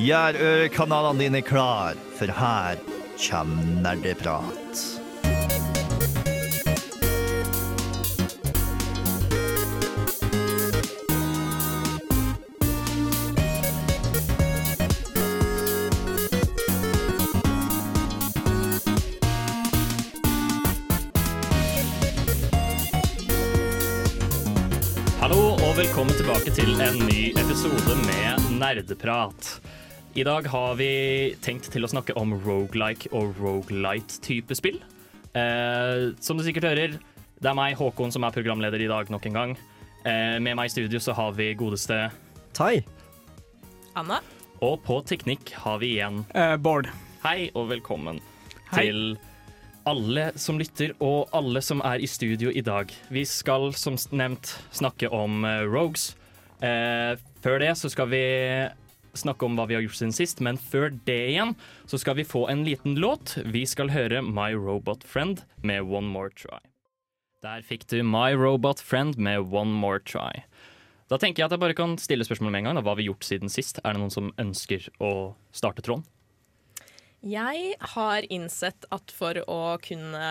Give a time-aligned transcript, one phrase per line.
[0.00, 2.78] Gjør ørekanalene dine klar, for her
[3.20, 4.80] kommer nerdeprat.
[25.20, 29.59] Hallo og velkommen tilbake til en ny episode med Nerdeprat.
[30.10, 34.80] I dag har vi tenkt til å snakke om rogelike og rogelight-type spill.
[35.38, 36.96] Eh, som du sikkert hører,
[37.38, 39.52] det er meg, Håkon, som er programleder i dag nok en gang.
[40.02, 42.08] Eh, med meg i studio så har vi godeste
[42.58, 42.80] Tai.
[43.94, 44.18] Anna?
[44.58, 46.90] Og på teknikk har vi igjen Eh, Bård.
[47.22, 48.18] Hei og velkommen
[48.72, 48.90] Hei.
[48.90, 49.16] til
[49.86, 52.90] alle som lytter, og alle som er i studio i dag.
[53.14, 56.16] Vi skal som nevnt snakke om uh, Rogues.
[56.58, 57.14] Uh,
[57.46, 58.24] før det så skal vi
[59.18, 61.54] snakke om hva vi har gjort siden sist, men før det igjen
[61.90, 63.36] så skal vi få en liten låt.
[63.44, 66.60] Vi skal høre My Robot Friend med One More Try.
[67.40, 70.44] Der fikk du My Robot Friend med One More Try.
[71.10, 72.78] Da tenker jeg at jeg bare kan stille spørsmålet med en gang.
[72.78, 72.86] Da.
[72.86, 73.80] Hva har vi gjort siden sist?
[73.82, 75.12] Er det noen som ønsker å
[75.50, 76.04] starte tråden?
[77.20, 80.28] Jeg har innsett at for å kunne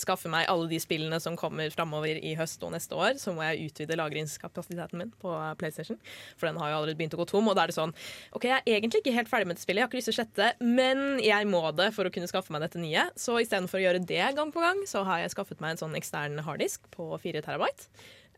[0.00, 3.44] skaffe meg alle de spillene som kommer framover i høst og neste år, så må
[3.46, 5.98] jeg utvide lagringskapasiteten min på PlayStation.
[6.36, 7.50] For den har jo allerede begynt å gå tom.
[7.50, 7.94] Og da er det sånn
[8.36, 10.16] OK, jeg er egentlig ikke helt ferdig med det spillet, jeg har ikke lyst til
[10.16, 13.08] å slette, men jeg må det for å kunne skaffe meg dette nye.
[13.18, 15.98] Så istedenfor å gjøre det gang på gang, så har jeg skaffet meg en sånn
[15.98, 17.90] ekstern harddisk på 4 terabyte.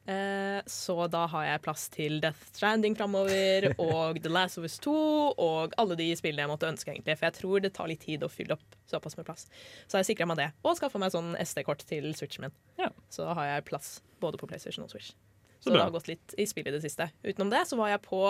[0.09, 4.78] Eh, Så da har jeg plass til Death Stranding framover og The Last of Us
[4.84, 4.95] 2
[5.37, 7.19] og alle de spillene jeg måtte ønske, egentlig.
[7.19, 9.48] For jeg tror det tar litt tid å fylle opp såpass med plass.
[9.87, 10.50] Så jeg sikra meg det.
[10.65, 12.56] Og skaffa meg sånn SD-kort til Switchen min.
[12.81, 12.89] Ja.
[13.12, 15.12] Så da har jeg plass både på PlayStation og Switch.
[15.59, 17.09] Så Så, det har gått litt i spill i det siste.
[17.27, 18.20] Utenom det så var jeg på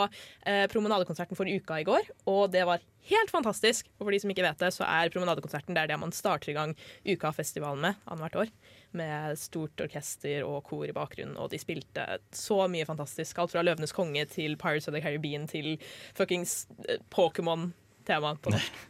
[0.48, 3.90] eh, promenadekonserten for uka i går, og det var helt fantastisk.
[3.98, 6.56] Og for de som ikke vet det, så er promenadekonserten det det man starter i
[6.56, 6.72] gang
[7.04, 8.54] Uka-festivalen med annethvert år.
[8.96, 13.36] Med stort orkester og kor i bakgrunnen, og de spilte så mye fantastisk.
[13.42, 15.74] Alt fra Løvenes konge til Pirates of the Caribbean til
[16.16, 18.36] fuckings eh, Pokémon-tema.
[18.40, 18.80] på norsk.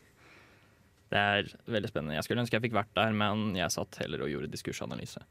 [1.09, 2.15] Det er veldig spennende.
[2.19, 5.23] Jeg skulle ønske jeg fikk vært der, men jeg satt heller og gjorde diskursanalyse.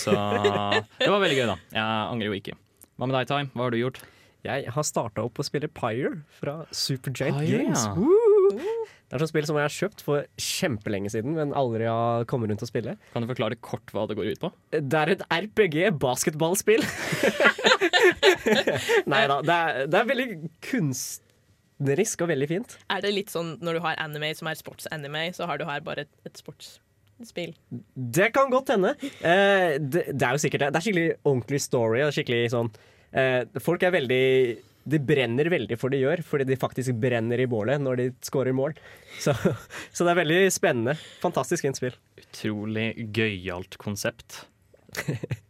[0.00, 0.14] Så
[1.02, 1.56] det var veldig gøy, da.
[1.76, 2.56] Jeg angrer jo ikke.
[2.96, 3.52] Hva med deg, Time?
[3.52, 4.00] Hva har du gjort?
[4.46, 7.82] Jeg har starta opp å spille Pyre fra Supergiant ah, Games.
[7.84, 7.94] ja.
[9.06, 12.50] Det er sånn spill som jeg har kjøpt for kjempelenge siden, men aldri har kommet
[12.50, 12.96] rundt å spille.
[13.12, 14.50] Kan du forklare kort hva det går ut på?
[14.74, 16.82] Det er et RPG-basketballspill.
[19.12, 19.60] Nei da, det
[19.92, 20.26] det er veldig
[20.66, 22.76] kunstnerisk og veldig fint.
[22.90, 25.86] Er det litt sånn når du har anime som er sports-anime, så har du her
[25.86, 27.54] bare et, et sportsspill?
[27.94, 28.96] Det kan godt hende.
[29.22, 30.74] Eh, det, det er jo sikkert det.
[30.74, 32.02] Det er skikkelig ordentlig story.
[32.18, 32.74] Skikkelig sånn
[33.14, 34.24] eh, Folk er veldig
[34.86, 38.04] De brenner veldig for det de gjør, fordi de faktisk brenner i bålet når de
[38.22, 38.76] skårer mål.
[39.18, 39.34] Så,
[39.90, 40.94] så det er veldig spennende.
[41.22, 41.96] Fantastisk innspill.
[42.22, 44.44] Utrolig gøyalt konsept.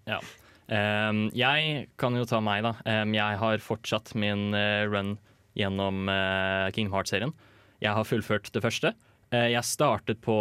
[0.08, 0.22] Ja.
[0.66, 2.72] Um, jeg kan jo ta meg, da.
[2.88, 5.14] Um, jeg har fortsatt min uh, run
[5.54, 7.34] gjennom uh, Kingdom Hearts-serien.
[7.84, 8.94] Jeg har fullført det første.
[9.30, 10.36] Uh, jeg startet på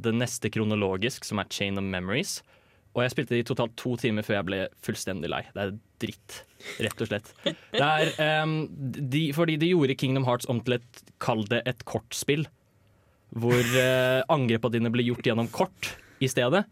[0.00, 2.38] det neste kronologisk, som er Chain of Memories.
[2.96, 5.42] Og jeg spilte det i totalt to timer før jeg ble fullstendig lei.
[5.52, 6.36] Det er dritt,
[6.80, 7.28] rett og slett.
[7.76, 8.08] Er,
[8.42, 8.54] um,
[9.12, 12.46] de, fordi de gjorde Kingdom Hearts om til et, kall det et kortspill.
[13.36, 15.92] Hvor uh, angrepene dine blir gjort gjennom kort
[16.24, 16.64] i stedet.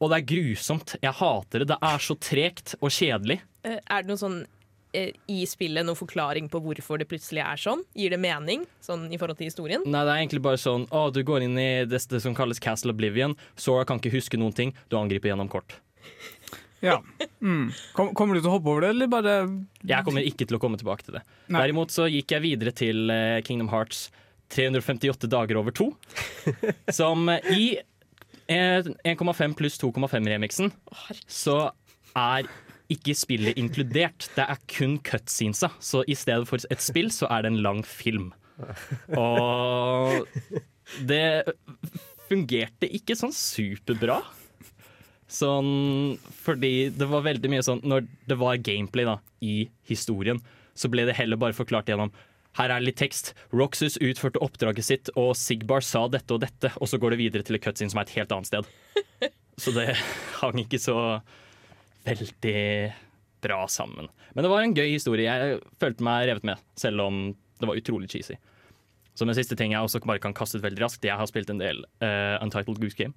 [0.00, 0.94] Og det er grusomt.
[1.02, 1.72] Jeg hater det.
[1.74, 3.40] Det er så tregt og kjedelig.
[3.66, 4.59] Eh, Er det noe sånn eh,
[4.92, 7.84] i spillet noen forklaring på hvorfor det plutselig er sånn?
[7.94, 9.84] Gir det mening sånn i forhold til historien?
[9.86, 12.62] Nei, det er egentlig bare sånn Å, du går inn i det, det som kalles
[12.62, 13.36] Castle Oblivion.
[13.60, 14.74] Sora kan ikke huske noen ting.
[14.90, 15.78] Du angriper gjennom kort.
[16.80, 17.02] Ja.
[17.40, 17.70] Mm.
[17.92, 19.34] Kom, kommer du til å hoppe over det, eller bare
[19.84, 21.22] Jeg kommer ikke til å komme tilbake til det.
[21.52, 21.66] Nei.
[21.66, 24.08] Derimot så gikk jeg videre til eh, Kingdom Hearts
[24.54, 25.90] 358 dager over to.
[27.00, 27.66] Som eh, i
[28.50, 30.72] eh, 1,5 pluss 2,5-remixen
[31.28, 31.60] så
[32.16, 32.48] er
[32.92, 34.28] ikke spillet inkludert.
[34.36, 35.72] Det er kun cutscenesa.
[35.82, 38.30] Så i stedet for et spill, så er det en lang film.
[39.16, 40.26] Og
[41.08, 41.44] det
[42.28, 44.20] fungerte ikke sånn superbra.
[45.30, 50.40] Sånn fordi det var veldig mye sånn Når det var gameplay da i historien,
[50.74, 52.10] så ble det heller bare forklart gjennom
[52.58, 53.30] her er litt tekst.
[53.54, 56.72] Roxus utførte oppdraget sitt, og Sigbar sa dette og dette.
[56.82, 58.70] Og så går det videre til et cutscene som er et helt annet sted.
[59.60, 59.92] Så det
[60.40, 60.96] hang ikke så
[62.06, 62.60] veldig
[63.40, 64.10] bra sammen.
[64.34, 65.26] Men det var en gøy historie.
[65.26, 67.22] Jeg følte meg revet med, selv om
[67.60, 68.36] det var utrolig cheesy.
[69.18, 71.04] Som en siste ting jeg også bare kan kaste ut veldig raskt.
[71.04, 73.16] Jeg har spilt en del uh, Untitled Goose Game.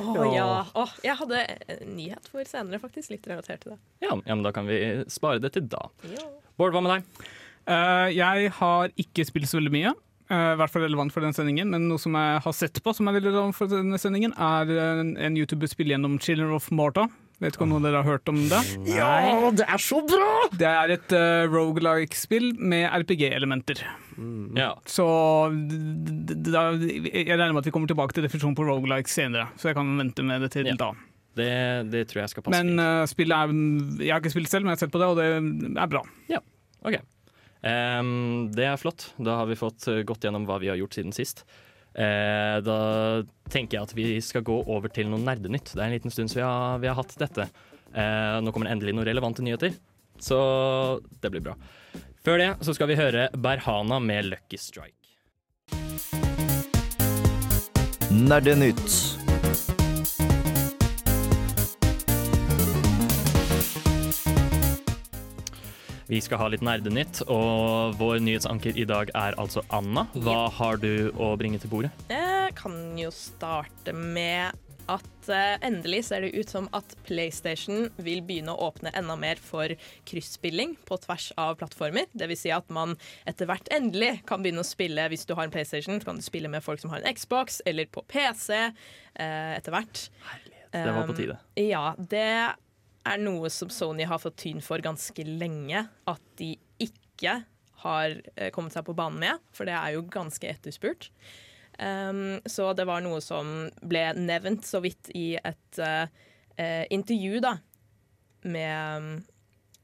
[0.00, 0.46] Å ja.
[0.78, 3.12] Oh, jeg hadde en nyhet for senere, faktisk.
[3.14, 3.78] Litt relatert til det.
[4.02, 4.78] Ja, ja, men da kan vi
[5.12, 5.84] spare det til da.
[6.10, 6.26] Ja.
[6.58, 7.28] Bård, hva med deg?
[7.68, 9.94] Uh, jeg har ikke spilt så veldig mye.
[10.32, 12.96] Uh, I hvert fall relevant for den sendingen, men noe som jeg har sett på
[12.96, 16.68] som er veldig relevant for denne sendingen, er en, en YouTuber spiller gjennom Children of
[16.74, 17.06] Morta.
[17.38, 18.58] Vet ikke om noen av dere har hørt om det?
[18.90, 20.30] Ja, det er så bra!
[20.58, 23.84] Det er et uh, rogelike-spill med RPG-elementer.
[24.58, 24.72] Ja.
[24.90, 25.04] Så
[25.46, 29.78] da, jeg regner med at vi kommer tilbake til definisjonen på rogelike senere, så jeg
[29.78, 30.74] kan vente med det til Ja.
[30.80, 30.90] da.
[31.38, 31.52] Det,
[31.92, 33.52] det tror jeg skal passe Men eh, spillet er
[34.02, 36.02] Jeg har ikke spilt selv, men jeg har sett på det, og det er bra.
[36.32, 36.40] Ja,
[36.82, 36.98] Ok.
[37.62, 39.12] Um, det er flott.
[39.18, 41.44] Da har vi fått eh, gått gjennom hva vi har gjort siden sist.
[41.98, 42.78] Eh, da
[43.50, 45.72] tenker jeg at vi skal gå over til noe nerdenytt.
[45.72, 47.48] Det er en liten stund siden vi har, vi har hatt dette.
[47.90, 49.74] Eh, nå kommer det endelig noen relevante nyheter,
[50.22, 50.38] så
[51.18, 51.56] det blir bra.
[52.22, 54.94] Før det så skal vi høre Berhana med 'Lucky Strike'.
[58.12, 59.17] Nerdenytt.
[66.08, 70.06] Vi skal ha litt nerdenytt, og vår nyhetsanker i dag er altså Anna.
[70.16, 71.90] Hva har du å bringe til bordet?
[72.08, 74.56] Jeg kan jo starte med
[74.88, 79.36] at eh, endelig ser det ut som at PlayStation vil begynne å åpne enda mer
[79.42, 79.74] for
[80.08, 82.08] krysspilling på tvers av plattformer.
[82.16, 82.46] Dvs.
[82.46, 82.96] Si at man
[83.28, 86.00] etter hvert endelig kan begynne å spille hvis du har en PlayStation.
[86.00, 89.76] Så kan du spille med folk som har en Xbox, eller på PC eh, etter
[89.76, 90.08] hvert.
[90.30, 90.72] Herlighet.
[90.72, 91.36] Det var på tide.
[91.56, 92.32] Um, ja, det
[93.08, 95.86] er noe som Sony har fått tyn for ganske lenge.
[96.08, 97.42] At de ikke
[97.82, 101.02] har eh, kommet seg på banen med, for det er jo ganske etterspurt.
[101.78, 106.06] Um, så det var noe som ble nevnt så vidt i et uh,
[106.90, 107.58] intervju da,
[108.50, 109.22] med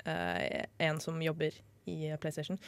[0.03, 1.55] uh, en som jobber
[1.91, 2.59] i PlayStation.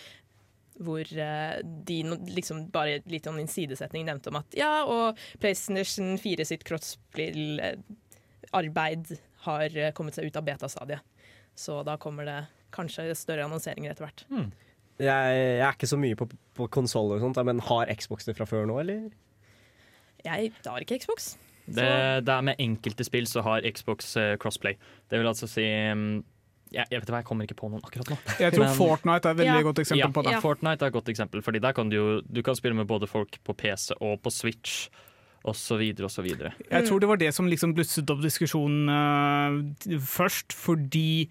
[0.77, 2.03] Hvor de
[2.37, 9.17] liksom bare litt om en sidesetning nevnte om at ja, og PlayStation 4 sitt crossspill-arbeid
[9.47, 11.01] har eh, kommet seg ut av beta-stadiet.
[11.57, 12.39] Så da kommer det
[12.77, 14.27] kanskje større annonseringer etter hvert.
[15.01, 18.37] Jeg, jeg er ikke så mye på, på konsoll og sånt, men har Xbox det
[18.37, 19.09] fra før nå, eller?
[20.27, 21.35] Jeg har ikke Xbox.
[21.67, 21.87] Det,
[22.27, 24.77] det er med enkelte spill så har Xbox eh, crossplay.
[25.11, 26.21] Det vil altså si mm,
[26.75, 28.19] jeg, jeg vet hva, jeg kommer ikke på noen akkurat nå.
[28.43, 29.67] Jeg tror Men- Fortnite er et veldig Ja.
[29.67, 30.35] godt eksempel Ja, på det.
[30.37, 30.43] Ja.
[30.45, 33.39] Fortnite er et godt eksempel, Fordi der kan du du kan spille med både folk
[33.47, 34.89] på PC og på Switch
[35.47, 35.83] osv.
[36.07, 36.31] osv.
[36.31, 41.29] Jeg tror det var det som liksom blusset opp diskusjonen uh, først, fordi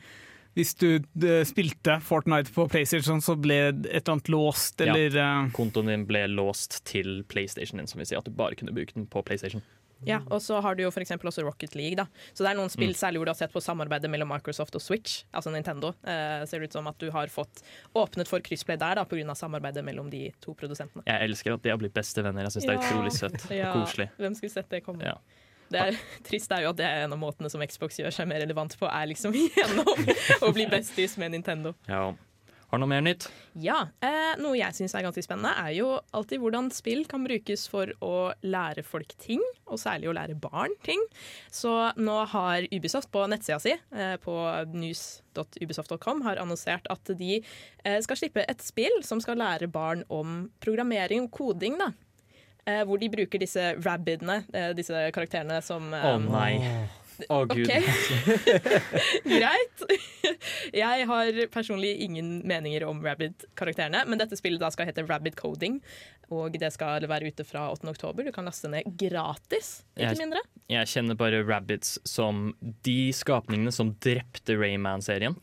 [0.56, 5.32] hvis du eh, spilte Fortnite på PlayStation, så ble et eller annet låst, eller Ja,
[5.56, 8.96] Kontoen din ble låst til PlayStation din, som vil si at du bare kunne bruke
[8.96, 9.64] den på PlayStation.
[10.06, 11.96] Ja, og så har du jo eksempel også Rocket League.
[11.96, 12.06] da.
[12.34, 13.00] Så det er noen spill Mm.
[13.00, 15.94] særlig hvor du har sett på samarbeidet mellom Microsoft og Switch, altså Nintendo.
[16.04, 17.62] Eh, ser det ut som at du har fått
[17.96, 19.34] åpnet for kryssplay der da, pga.
[19.36, 21.04] samarbeidet mellom de to produsentene.
[21.08, 22.44] Jeg elsker at de har blitt bestevenner.
[22.44, 24.10] Jeg synes det er utrolig søtt Ja, og koselig.
[24.20, 25.02] Hvem skulle sett det komme?
[25.04, 25.14] Ja.
[25.72, 28.28] Det er trist er jo at det er en av måtene som Xbox gjør seg
[28.28, 29.88] mer relevant på, er liksom gjennom
[30.42, 31.74] å bli besties med Nintendo.
[31.88, 32.14] Ja.
[32.76, 33.30] Har du noe mer nytt?
[33.64, 37.70] Ja, eh, Noe jeg syns er ganske spennende, er jo alltid hvordan spill kan brukes
[37.72, 39.40] for å lære folk ting,
[39.72, 41.00] og særlig å lære barn ting.
[41.48, 44.36] Så nå har Ubisoft på nettsida si, eh, på
[44.76, 50.50] news.ubisoft.com, har annonsert at de eh, skal slippe et spill som skal lære barn om
[50.60, 51.80] programmering og koding.
[51.80, 51.94] da.
[52.68, 56.60] Eh, hvor de bruker disse rabbidene, eh, disse karakterene som Å oh, nei.
[57.32, 57.66] Å gud.
[57.66, 57.74] Ok,
[59.26, 59.86] greit.
[60.76, 65.80] Jeg har personlig ingen meninger om Rabbit-karakterene, men dette spillet da skal hete Rabbit Coding,
[66.34, 67.88] og det skal være ute fra 8.
[67.94, 68.26] oktober.
[68.26, 70.44] Du kan laste ned gratis, ikke Jeg- mindre.
[70.68, 72.56] Jeg kjenner bare Rabbids som
[72.88, 75.36] de skapningene som drepte Rayman-serien.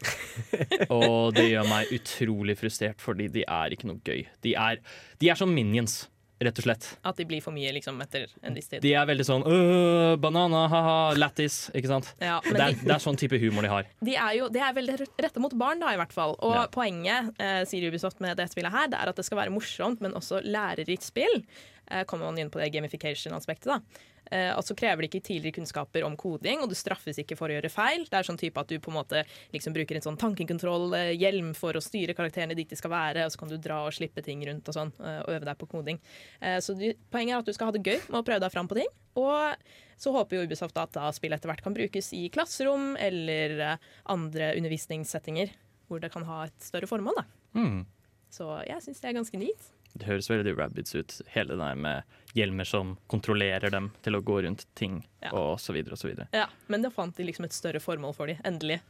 [0.90, 4.24] Og det gjør meg utrolig frustrert, fordi de er ikke noe gøy.
[4.42, 4.80] De er,
[5.22, 6.08] de er som minions,
[6.44, 6.86] rett og slett.
[7.04, 8.82] At de blir for mye liksom, etter en viss tid.
[8.84, 12.12] De er veldig sånn øh, banana, ha-ha, lættis, ikke sant?
[12.20, 13.88] Ja, Det er, de, det er sånn type humor de har.
[14.02, 16.36] de er jo de er veldig retta mot barn, da, i hvert fall.
[16.40, 16.66] Og Ja.
[16.72, 20.00] poenget, eh, sier Ubisoft med det spillet her, det er at det skal være morsomt,
[20.00, 21.42] men også lærerikt spill.
[21.90, 23.80] Eh, kommer man inn på det gamification-aspektet, da.
[24.32, 27.52] Eh, og så krever det ikke tidligere kunnskaper om koding, og du straffes ikke for
[27.52, 28.06] å gjøre feil.
[28.08, 31.76] Det er sånn type at du på en måte liksom bruker en sånn tankekontroll-hjelm for
[31.76, 34.44] å styre karakterene dit de skal være, og så kan du dra og slippe ting
[34.48, 36.00] rundt og sånn, eh, og øve deg på koding.
[36.40, 38.54] Eh, så du, poenget er at du skal ha det gøy med å prøve deg
[38.54, 38.88] fram på ting.
[39.20, 39.66] Og
[40.00, 43.90] så håper jo Ubisoft at da spillet etter hvert kan brukes i klasserom eller eh,
[44.14, 45.52] andre undervisningssettinger
[45.90, 47.20] hvor det kan ha et større formål.
[47.20, 47.26] da.
[47.60, 47.82] Mm.
[48.32, 49.72] Så jeg syns det er ganske neat.
[49.94, 52.02] Det høres veldig Rabbids ut, hele det der med
[52.34, 55.30] hjelmer som kontrollerer dem til å gå rundt ting, Ja.
[55.36, 56.28] og så videre og så videre.
[56.32, 58.80] Ja, Men da fant de liksom et større formål for de, endelig.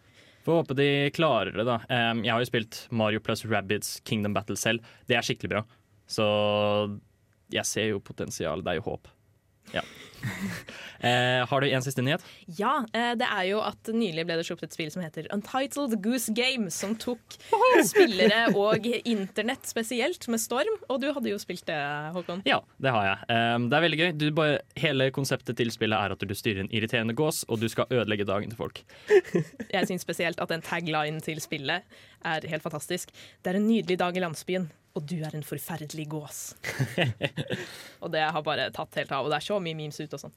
[0.45, 1.81] Får håpe de klarer det, da.
[1.91, 4.81] Um, jeg har jo spilt Mario pluss Rabbids Kingdom Battle selv.
[5.07, 5.65] Det er skikkelig bra.
[6.07, 7.01] Så
[7.53, 8.63] jeg ser jo potensial.
[8.63, 9.09] Det er jo håp.
[11.03, 12.23] Eh, har du en siste nyhet?
[12.47, 15.97] Ja, eh, det er jo at nylig ble det sluppet et spill som heter Untitled
[15.99, 17.35] Goose Game, som tok
[17.89, 20.77] spillere og internett spesielt med storm.
[20.87, 21.81] Og du hadde jo spilt det,
[22.15, 22.45] Håkon.
[22.47, 23.27] Ja, det har jeg.
[23.35, 24.13] Eh, det er veldig gøy.
[24.15, 27.67] Du bare, hele konseptet til spillet er at du styrer en irriterende gås, og du
[27.73, 28.85] skal ødelegge dagen til folk.
[29.75, 31.83] Jeg syns spesielt at den tagline til spillet
[32.23, 33.11] er helt fantastisk.
[33.43, 36.41] Det er en nydelig dag i landsbyen, og du er en forferdelig gås.
[38.03, 40.21] og det har bare tatt helt av, og det er så mye memes ut og
[40.27, 40.35] sånn.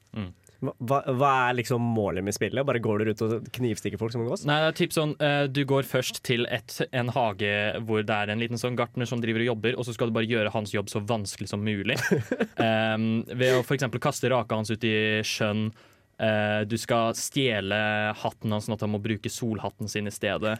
[0.64, 2.64] Hva, hva er liksom målet med spillet?
[2.64, 4.46] Bare går du ut og knivstikker folk som en gås?
[4.48, 7.52] Nei, det er typ sånn, eh, Du går først til et, en hage
[7.84, 10.16] hvor det er en liten sånn gartner som driver og jobber, og så skal du
[10.16, 11.98] bare gjøre hans jobb så vanskelig som mulig.
[12.62, 13.88] um, ved å f.eks.
[14.00, 14.96] kaste raka hans ut i
[15.26, 15.68] sjøen.
[16.16, 17.76] Uh, du skal stjele
[18.16, 20.56] hatten hans, sånn at han må bruke solhatten sin i stedet.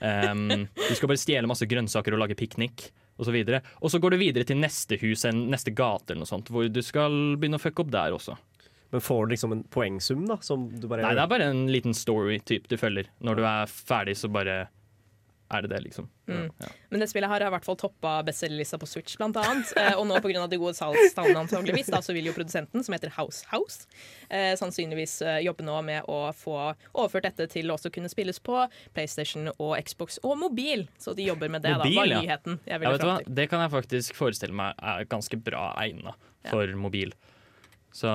[0.00, 2.90] Um, du skal bare stjele masse grønnsaker og lage piknik.
[3.20, 6.48] Og så, og så går du videre til neste hus, neste gate eller noe sånt,
[6.48, 8.38] hvor du skal begynne å fucke opp der også.
[8.90, 10.40] Men får du liksom en poengsum, da?
[10.42, 13.10] Som du bare Nei, det er bare en liten story-type du følger.
[13.22, 14.64] Når du er ferdig, så bare
[15.50, 16.06] er det det, liksom.
[16.30, 16.46] Mm.
[16.62, 16.68] Ja.
[16.92, 19.72] Men det spillet her har i hvert fall toppa bestselgerlista på Switch, blant annet.
[19.80, 20.44] Eh, og nå pga.
[20.50, 23.86] de gode salgstallene, antageligvis, da, så vil jo produsenten, som heter House House,
[24.28, 26.56] eh, sannsynligvis eh, jobbe nå med å få
[26.92, 28.58] overført dette til å også kunne spilles på
[28.94, 30.86] PlayStation og Xbox og mobil.
[31.00, 32.00] Så de jobber med det, Mobil, da.
[32.02, 32.20] Var ja.
[32.22, 33.16] nyheten jeg Ja, ville vet hva?
[33.16, 33.34] fram til.
[33.40, 36.14] Det kan jeg faktisk forestille meg er ganske bra egna
[36.50, 37.14] for mobil.
[37.96, 38.10] Så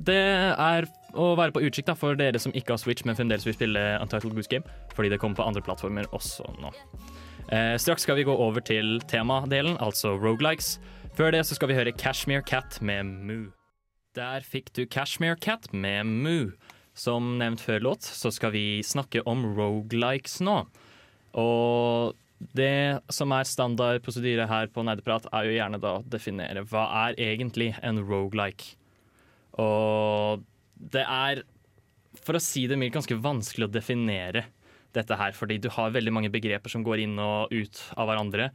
[0.00, 0.20] det
[0.54, 0.86] er
[1.18, 4.36] å være på utkikk for dere som ikke har Switch, men fremdeles vil spille Untitled
[4.36, 4.64] Goose Game,
[4.94, 6.72] fordi det kommer på andre plattformer også nå.
[7.50, 10.78] Eh, straks skal vi gå over til temadelen, altså rogelikes.
[11.18, 13.50] Før det så skal vi høre Cashmere Cat med Moo.
[14.14, 16.52] Der fikk du Cashmere Cat med Moo.
[16.94, 20.64] Som nevnt før låt, så skal vi snakke om rogelikes nå.
[21.38, 22.16] Og
[22.56, 26.86] det som er standard prosedyre her på Nerdeprat, er jo gjerne da å definere hva
[27.06, 28.76] er egentlig en rogelike.
[29.58, 30.44] Og
[30.94, 31.42] det er,
[32.20, 34.46] for å si det mildt, ganske vanskelig å definere
[34.94, 38.50] dette her, fordi du har veldig mange begreper som går inn og ut av hverandre.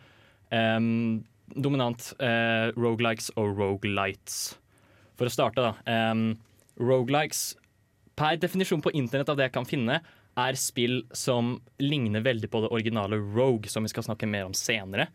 [0.52, 1.24] Um,
[1.56, 4.56] dominant uh, rogelikes og rogelights.
[5.16, 6.12] For å starte, da.
[6.12, 6.34] Um,
[6.82, 7.54] rogelikes
[8.20, 10.00] per definisjon på internett av det jeg kan finne,
[10.36, 14.56] er spill som ligner veldig på det originale Rogue, som vi skal snakke mer om
[14.56, 15.08] senere.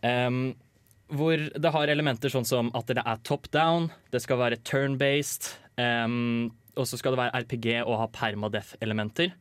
[0.00, 0.54] Um,
[1.12, 5.52] hvor det har elementer sånn som at det er top down, det skal være turn-based,
[5.78, 9.32] um, og så skal det være RPG og ha permadeath-elementer.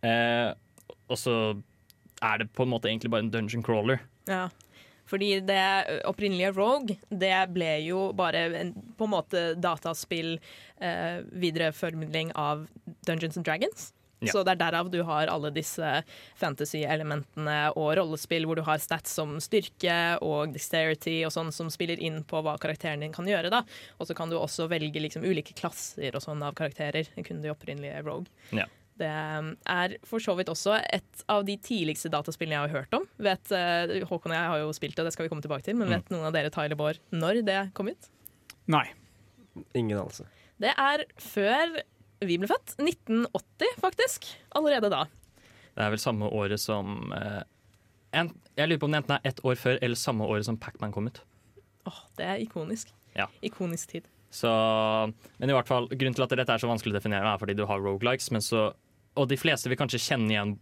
[0.00, 0.56] Uh,
[1.10, 1.36] og så
[2.24, 4.00] er det på en måte egentlig bare en dungeon crawler.
[4.28, 4.48] Ja.
[5.10, 5.62] Fordi det
[6.06, 10.36] opprinnelige Rogue, det ble jo bare en på en måte dataspill
[10.78, 12.68] eh, videreformidling av
[13.08, 13.88] Dungeons and Dragons.
[14.20, 14.32] Ja.
[14.34, 15.92] Så det er derav du har alle disse
[16.40, 22.00] fantasy-elementene og rollespill hvor du har stats som styrke og dexterity og sånn som spiller
[22.00, 23.52] inn på hva karakteren din kan gjøre.
[23.52, 23.62] da.
[23.98, 27.08] Og så kan du også velge liksom ulike klasser og sånn av karakterer.
[27.24, 28.28] Kun de opprinnelige Rogue.
[28.52, 28.66] Ja.
[29.00, 33.06] Det er for så vidt også et av de tidligste dataspillene jeg har hørt om.
[33.16, 35.78] Vet, eh, Håkon og jeg har jo spilt det, det skal vi komme tilbake til,
[35.80, 38.10] men vet noen av dere Tyler Bård når det kom ut?
[38.68, 38.84] Nei.
[39.74, 40.28] Ingen anelse.
[40.60, 41.80] Det er før
[42.26, 42.76] vi ble født.
[42.82, 44.28] 1980, faktisk.
[44.58, 45.04] Allerede da.
[45.74, 47.42] Det er vel samme året som eh,
[48.18, 50.58] en, Jeg lurer på om det enten er ett år før eller samme året som
[50.60, 51.22] Pacman kom ut.
[51.88, 52.90] Åh, det er ikonisk.
[53.16, 53.28] Ja.
[53.46, 54.08] Ikonisk tid.
[54.30, 54.50] Så,
[55.40, 57.56] men i hvert fall, grunnen til at dette er så vanskelig å definere, er fordi
[57.58, 58.70] du har rogelikes, men så
[59.18, 60.52] Og de fleste vil kanskje kjenne igjen,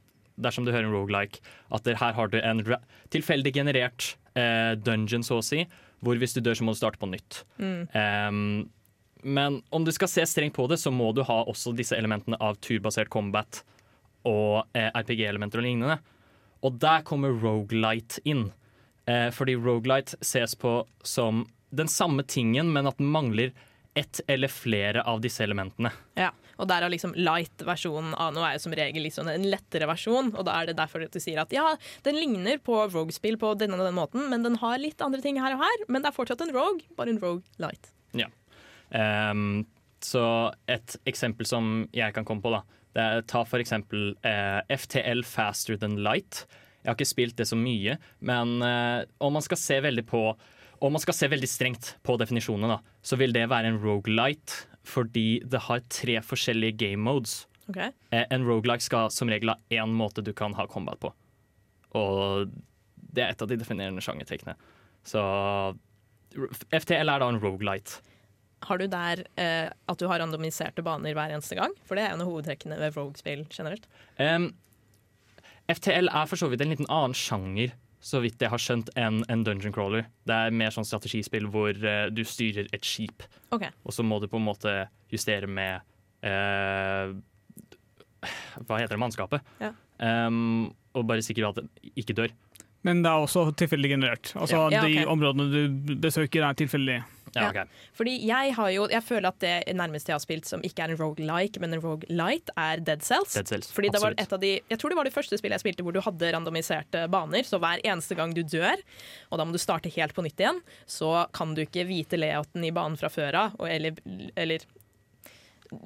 [0.41, 2.63] dersom du hører en rogelike, at her har du en
[3.13, 5.67] tilfeldig generert eh, dungeon, så å si,
[6.01, 7.43] hvor hvis du dør, så må du starte på nytt.
[7.61, 8.71] Em,
[9.23, 12.39] men om du skal se strengt på det, så må du ha også disse elementene
[12.41, 13.63] av turbasert combat
[14.29, 15.99] og eh, RPG-elementer og lignende.
[16.67, 18.49] Og der kommer Roguelite inn.
[19.09, 23.53] Eh, fordi Roguelite ses på som den samme tingen, men at den mangler
[23.99, 25.91] ett eller flere av disse elementene.
[26.19, 29.89] Ja, og der er liksom light-versjonen av noe er jo som regel liksom en lettere
[29.91, 31.73] versjon, og da er det derfor du sier at ja,
[32.07, 35.41] den ligner på Rogue-spill på denne og den måten, men den har litt andre ting
[35.43, 37.91] her og her, men det er fortsatt en Rogue, bare en Rogue light.
[38.17, 38.31] Ja.
[38.97, 39.67] Ehm,
[40.05, 40.25] så
[40.71, 42.63] et eksempel som jeg kan komme på, da.
[42.95, 46.47] Det er, ta for eksempel eh, FTL Faster Than Light.
[46.83, 50.23] Jeg har ikke spilt det så mye, men eh, om man skal se veldig på
[50.79, 54.69] om man skal se veldig strengt på definisjonene, da, så vil det være en roguelite
[54.89, 57.43] fordi det har tre forskjellige game modes.
[57.69, 57.91] Okay.
[58.15, 61.11] Eh, en rogelight skal som regel ha én måte du kan ha combat på.
[61.99, 62.55] Og
[62.95, 64.55] det er et av de definerende sjangertrekkene.
[65.05, 65.21] Så
[66.73, 68.01] FTL er da en roguelite.
[68.67, 71.75] Har du der eh, at du har randomiserte baner hver eneste gang?
[71.87, 73.87] For det er en av hovedtrekkene ved Rogue-spill generelt.
[74.19, 74.51] Um,
[75.69, 79.25] FTL er for så vidt en liten annen sjanger så vidt jeg har skjønt, enn
[79.31, 80.07] en dungeon crawler.
[80.29, 83.73] Det er mer sånn strategispill hvor uh, du styrer et skip, okay.
[83.83, 84.75] og så må du på en måte
[85.11, 85.83] justere med
[86.23, 87.11] uh,
[88.69, 89.03] Hva heter det?
[89.03, 89.55] Mannskapet.
[89.63, 89.73] Ja.
[89.99, 92.35] Um, og bare sikre at det ikke dør.
[92.87, 94.33] Men det er også tilfeldig generert.
[94.39, 97.01] Altså Ja, De områdene du besøker, er tilfeldig.
[97.35, 97.65] Ja, okay.
[97.99, 100.95] Fordi jeg har jo Jeg føler at det nærmeste jeg har spilt som ikke er
[100.95, 103.35] en roguelike, men en roguelite, er Dead Cells.
[103.35, 105.59] Dead Cells, Fordi det var et av de Jeg tror det var det første spillet
[105.59, 107.43] jeg spilte hvor du hadde randomiserte baner.
[107.45, 108.77] Så hver eneste gang du dør,
[109.31, 112.65] og da må du starte helt på nytt igjen, så kan du ikke vite layouten
[112.65, 113.97] i banen fra før av, eller,
[114.37, 114.65] eller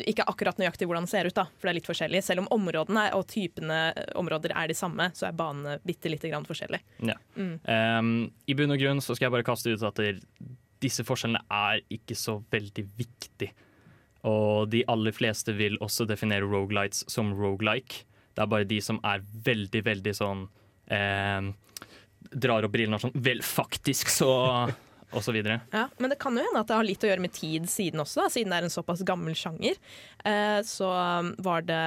[0.07, 2.21] ikke akkurat nøyaktig hvordan den ser ut, da, for det er litt forskjellig.
[2.23, 3.81] Selv om områdene og typene
[4.19, 6.85] områder er de samme, så er banene bitte lite grann forskjellige.
[7.11, 7.17] Ja.
[7.35, 10.23] Um, I bunn og grunn så skal jeg bare kaste ut at det-
[10.83, 13.51] disse forskjellene er ikke så veldig viktig.
[14.29, 18.05] Og de aller fleste vil også definere rogelights som rogelike.
[18.33, 20.47] Det er bare de som er veldig, veldig sånn
[20.89, 21.51] eh,
[22.33, 24.31] Drar opp brillene og sånn Vel, faktisk, så
[25.13, 25.59] Og så videre.
[25.75, 28.01] Ja, men det kan jo hende at det har litt å gjøre med tid siden
[28.01, 29.77] også, da, siden det er en såpass gammel sjanger.
[30.25, 31.81] Eh, så um, var det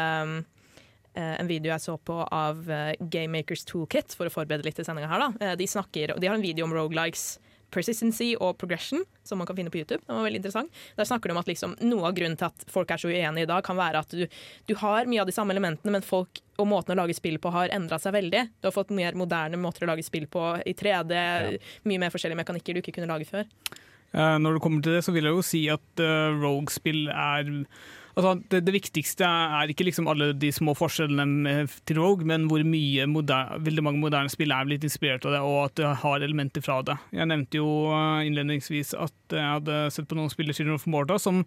[1.16, 4.78] eh, en video jeg så på av eh, Game Makers Toolkit for å forberede litt
[4.78, 5.25] til sendinga her.
[5.25, 5.32] Da.
[5.42, 7.40] Eh, de, snakker, og de har en video om rogelikes
[7.75, 10.01] persistency og progression, som man kan finne på YouTube.
[10.08, 10.82] Den var veldig interessant.
[10.98, 13.46] Der snakker de om at liksom, noe av grunnen til at folk er så uenige
[13.46, 14.25] i dag, kan være at du,
[14.70, 17.51] du har mye av de samme elementene, men folk og måten å lage spill på
[17.51, 18.46] har endra seg veldig.
[18.62, 21.20] Du har fått mer moderne måter å lage spill på i 3D,
[21.89, 23.50] mye mer forskjellige mekanikker du ikke kunne lage før.
[24.15, 27.51] Eh, når det kommer til det, så vil jeg jo si at uh, Rogue-spill er
[28.15, 32.45] Altså, det, det viktigste er ikke liksom alle de små forskjellene med, til Rogue, men
[32.48, 35.95] hvor mye moderne, veldig mange moderne spill er blitt inspirert av det, og at det
[36.03, 36.95] har elementer fra det.
[37.15, 41.19] Jeg nevnte jo eh, innledningsvis at jeg hadde sett på noen spiller Children of Morta
[41.19, 41.43] som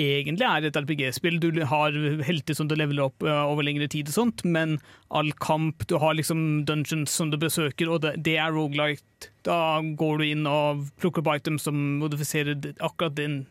[0.00, 1.38] egentlig er et RPG-spill.
[1.42, 1.94] Du har
[2.26, 4.78] helter som du leveler opp eh, over lengre tid, og sånt, men
[5.10, 9.30] all kamp Du har liksom dungeons som du besøker, og det, det er roguelike.
[9.46, 13.44] Da går du inn og plukker opp items som modifiserer akkurat din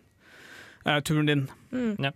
[0.85, 1.47] uh, turen din.
[1.71, 2.11] Eh,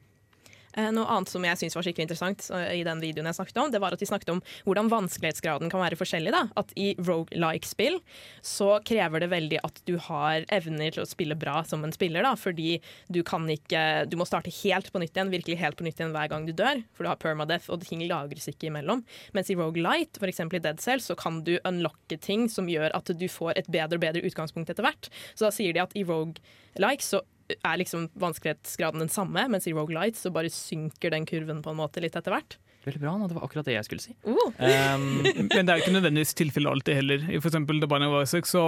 [0.73, 3.81] Noe annet som jeg synes var skikkelig interessant i den videoen jeg snakket om, det
[3.83, 6.33] var at de snakket om hvordan vanskelighetsgraden kan være forskjellig.
[6.33, 6.47] Da.
[6.59, 7.99] At i rogue-like-spill
[8.45, 12.25] så krever det veldig at du har evner til å spille bra som en spiller.
[12.25, 12.79] Da, fordi
[13.13, 16.13] du kan ikke Du må starte helt på nytt igjen, virkelig helt på nytt igjen
[16.15, 16.81] hver gang du dør.
[16.95, 19.03] For du har permadeath, og ting lagres ikke imellom.
[19.35, 20.41] Mens i rogue-light, f.eks.
[20.45, 23.99] i Dead Cell, så kan du unlocke ting som gjør at du får et bedre
[23.99, 25.11] og bedre utgangspunkt etter hvert.
[25.33, 29.73] Så da sier de at i rogue-like så er liksom vanskelighetsgraden den samme, mens i
[29.75, 32.57] Roguelite så bare synker den kurven på en måte litt etter hvert.
[32.83, 33.15] Veldig bra.
[33.27, 34.13] Det var akkurat det jeg skulle si.
[34.27, 34.51] Uh.
[34.59, 37.25] Um, Men det er jo ikke nødvendigvis tilfellet alltid heller.
[37.29, 38.65] I for eksempel The Binding of Isaac, så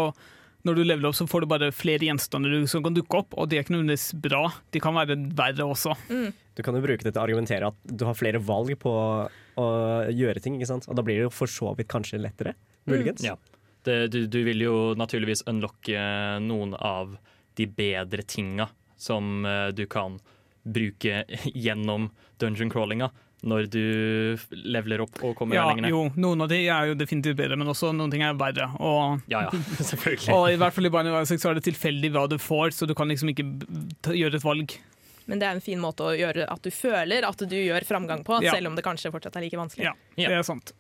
[0.66, 3.50] når du leveler opp, så får du bare flere gjenstander som kan dukke opp, og
[3.52, 4.48] de er ikke nødvendigvis bra.
[4.74, 5.94] De kan være verre også.
[6.56, 9.68] Du kan jo bruke det til å argumentere at du har flere valg på å
[10.10, 10.88] gjøre ting, ikke sant?
[10.90, 12.56] og da blir det jo for så vidt kanskje lettere.
[12.90, 13.22] Muligens.
[13.26, 13.36] Ja.
[13.86, 16.02] Det, du, du vil jo naturligvis unlocke
[16.42, 17.14] noen av
[17.56, 20.20] de bedre tinga som eh, du kan
[20.66, 22.10] bruke gjennom
[22.42, 23.12] dungeon crawlinga
[23.46, 23.82] når du
[24.58, 25.92] leveler opp og kommer Ja, lenger ned.
[25.94, 28.66] jo, noen av de er jo definitivt bedre, men også noen ting er verre.
[28.82, 29.52] Og, Ja, ja,
[29.92, 30.32] selvfølgelig.
[30.34, 32.88] og i hvert fall i Binary Isaac så er det tilfeldig hva du får, så
[32.90, 33.46] du kan liksom ikke
[34.02, 34.74] ta- gjøre et valg.
[35.30, 38.24] Men det er en fin måte å gjøre at du føler at du gjør framgang
[38.26, 38.56] på, Ja.
[38.58, 39.92] selv om det kanskje fortsatt er like vanskelig.
[39.92, 40.30] Ja, Ja.
[40.34, 40.74] det er sant.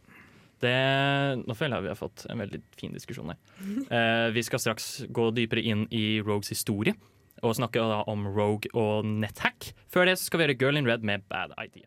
[0.63, 0.75] Det,
[1.41, 3.41] nå føler jeg vi har fått en veldig fin diskusjon her.
[3.95, 6.95] Eh, vi skal straks gå dypere inn i Rogues historie
[7.45, 9.73] og snakke da om Rogue og netthack.
[9.91, 11.85] Før det så skal vi gjøre Girl in Red med Bad Idea.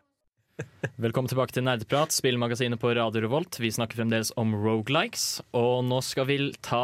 [1.03, 3.59] Velkommen tilbake til Nerdprat, spillmagasinet på Radio Revolt.
[3.59, 6.83] Vi snakker fremdeles om rogelikes, og nå skal vi ta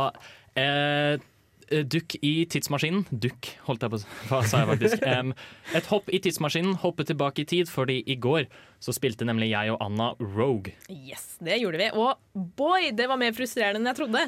[0.59, 1.21] eh,
[1.69, 3.05] dukk i tidsmaskinen.
[3.11, 3.99] Dukk, holdt jeg på.
[4.29, 5.01] Hva sa jeg faktisk?
[5.15, 5.31] Um,
[5.77, 8.47] et hopp i tidsmaskinen, hoppe tilbake i tid, fordi i går
[8.83, 10.73] så spilte nemlig jeg og Anna Rogue.
[10.91, 11.87] Yes, det gjorde vi.
[11.95, 14.23] Og boy, det var mer frustrerende enn jeg trodde.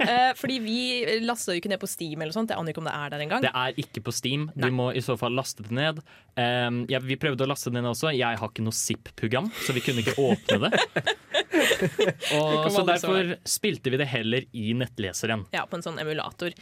[0.00, 0.78] uh, fordi vi
[1.24, 2.52] lasta jo ikke ned på Steam eller sånt.
[2.52, 3.44] Jeg aner ikke om det er der engang.
[3.44, 4.48] Det er ikke på Steam.
[4.56, 4.72] Du Nei.
[4.74, 6.02] må i så fall laste det ned.
[6.34, 8.12] Um, ja, vi prøvde å laste det ned også.
[8.16, 10.84] Jeg har ikke noe zip-program, så vi kunne ikke åpne det.
[12.40, 15.46] Og, så derfor spilte vi det heller i nettleseren.
[15.54, 16.54] Ja, på en sånn emulator.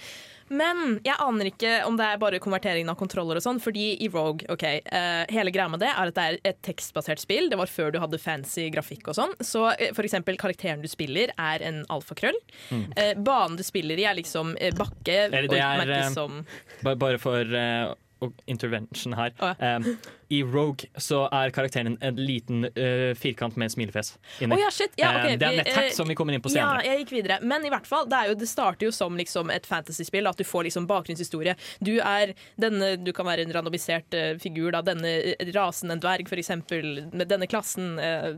[0.52, 4.08] Men jeg aner ikke om det er bare konverteringen av kontroller og sånn, fordi i
[4.12, 7.48] Rogue, ok, uh, hele greia med det er at det er et tekstbasert spill.
[7.48, 9.32] Det var før du hadde fancy grafikk og sånn.
[9.40, 12.36] Så uh, for eksempel karakteren du spiller er en alfakrøll.
[12.72, 16.42] Eh, banen du spiller i er liksom eh, bakke, Eller det er, merkes eh, som
[16.84, 19.34] Bare for eh, og intervention her.
[19.38, 19.84] Å, Um,
[20.32, 24.56] I Rogue så er karakteren en liten uh, firkant med en smilefjes inni.
[24.56, 24.70] Oh, ja!
[24.98, 25.34] Ja, okay.
[25.34, 26.86] Um, det er vi, netthack eh, som vi kommer inn på Ja, senere.
[26.88, 27.38] jeg gikk videre.
[27.46, 30.26] Men i hvert fall, det, jo, det starter jo som liksom et fantasyspill.
[30.30, 31.54] At du får liksom bakgrunnshistorie.
[31.84, 34.72] Du er denne, du kan være en randomisert uh, figur.
[34.74, 37.98] Da, denne rasen, en dverg eksempel, med denne klassen.
[37.98, 38.32] eh,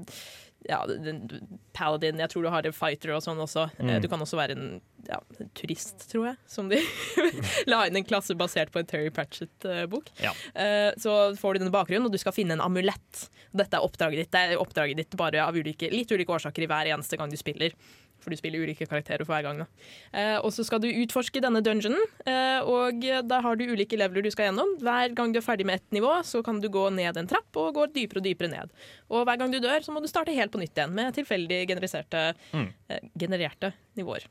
[0.69, 0.81] ja,
[1.77, 2.19] paladin.
[2.23, 3.67] Jeg tror du har en fighter og sånn også.
[3.79, 3.95] Mm.
[4.05, 4.69] Du kan også være en
[5.09, 5.19] ja,
[5.59, 6.39] turist, tror jeg.
[6.49, 6.79] Som de
[7.71, 10.09] la inn en klasse basert på en Terry Pratchett-bok.
[10.25, 10.33] Ja.
[10.55, 13.27] Eh, Så får du denne bakgrunnen, og du skal finne en amulett.
[13.53, 14.33] Dette er oppdraget ditt.
[14.35, 17.37] Det er oppdraget ditt bare av ulike, litt ulike årsaker i hver eneste gang du
[17.41, 17.77] spiller.
[18.25, 19.63] For du spiller ulike karakterer for hver gang.
[20.17, 24.25] Eh, og så skal du utforske denne dungeonen, eh, og da har du ulike leveler
[24.25, 24.75] du skal gjennom.
[24.83, 27.61] Hver gang du er ferdig med ett nivå, så kan du gå ned en trapp
[27.61, 28.75] og gå dypere og dypere ned.
[29.13, 31.63] Og hver gang du dør, så må du starte helt på nytt igjen med tilfeldig
[31.71, 34.27] genererte, eh, genererte nivåer.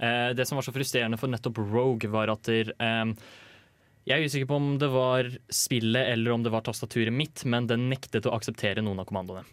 [0.00, 3.14] Eh, det som var så frustrerende for nettopp Rogue, var at der, eh,
[4.06, 7.66] Jeg er usikker på om det var spillet eller om det var tastaturet mitt, men
[7.66, 9.44] den nektet å akseptere noen av kommandoene.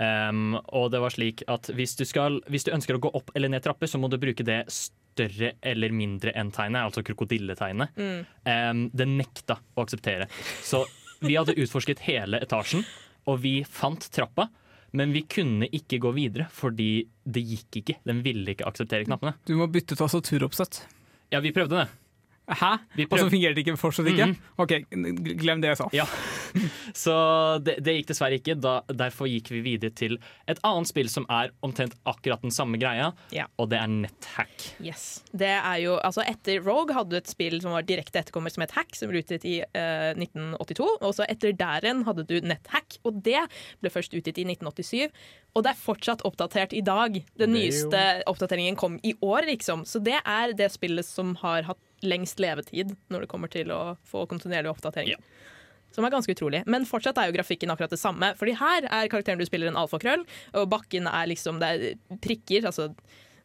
[0.00, 3.34] Um, og det var slik at hvis du, skal, hvis du ønsker å gå opp
[3.36, 7.92] eller ned trapper, så må du bruke det større eller mindre enn tegnet, altså krokodilletegnet.
[8.48, 10.30] Um, det nekta å akseptere.
[10.64, 10.86] Så
[11.20, 12.86] vi hadde utforsket hele etasjen,
[13.28, 14.48] og vi fant trappa.
[14.96, 18.00] Men vi kunne ikke gå videre fordi det gikk ikke.
[18.08, 19.36] Den ville ikke akseptere knappene.
[19.46, 20.80] Du må bytte tastaturoppsett.
[21.30, 21.99] Ja, vi prøvde det.
[22.50, 22.70] Hæ?
[22.98, 24.26] Vi Og så fungerte det ikke fortsatt ikke?
[24.26, 24.36] Mhm.
[24.58, 24.72] OK,
[25.40, 25.88] glem det jeg sa.
[25.94, 26.06] Ja.
[26.96, 27.14] Så
[27.62, 28.56] det, det gikk dessverre ikke.
[28.60, 30.16] Da, derfor gikk vi videre til
[30.50, 33.46] et annet spill som er omtrent akkurat den samme greia, Ja.
[33.60, 34.64] og det er NetHack.
[34.82, 35.22] Yes.
[35.30, 38.64] Det er jo, altså Etter Rogue hadde du et spill som var direkte etterkommer som
[38.64, 40.88] het Hack, som ble utgitt i eh, 1982.
[41.06, 43.44] Og så etter der igjen hadde du NetHack, og det
[43.80, 45.06] ble først utgitt i 1987.
[45.54, 47.20] Og det er fortsatt oppdatert i dag.
[47.40, 49.82] Den nyeste oppdateringen kom i år, liksom.
[49.88, 53.96] Så det er det spillet som har hatt lengst levetid når det kommer til å
[54.08, 55.16] få kontinuerlig oppdatering.
[55.16, 55.48] Ja.
[55.94, 56.62] Som er ganske utrolig.
[56.70, 58.32] Men fortsatt er jo grafikken akkurat det samme.
[58.38, 60.22] Fordi her er karakteren du spiller en alfakrøll,
[60.54, 62.92] og bakken er liksom det er prikker, altså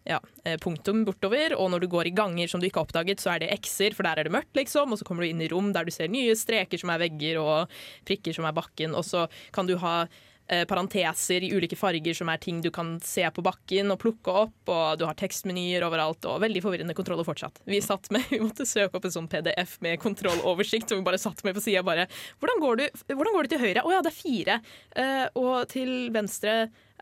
[0.06, 1.56] ja, eh, punktum bortover.
[1.58, 3.98] Og når du går i ganger som du ikke har oppdaget, så er det x-er,
[3.98, 4.94] for der er det mørkt, liksom.
[4.94, 7.41] Og så kommer du inn i rom der du ser nye streker som er vegger,
[7.41, 8.94] og prikker som er bakken.
[8.94, 10.06] Og så kan du ha
[10.70, 14.70] parenteser i ulike farger som er ting du kan se på bakken og plukke opp,
[14.70, 17.64] og du har tekstmenyer overalt, og veldig forvirrende kontroller fortsatt.
[17.66, 21.22] Vi satt med, vi måtte søke opp en sånn PDF med kontrolloversikt som vi bare
[21.22, 22.08] satt med på sida bare
[22.40, 23.86] hvordan går, du, hvordan går du, til høyre?
[23.86, 24.60] Å ja, det er fire.
[24.96, 26.56] Uh, og til venstre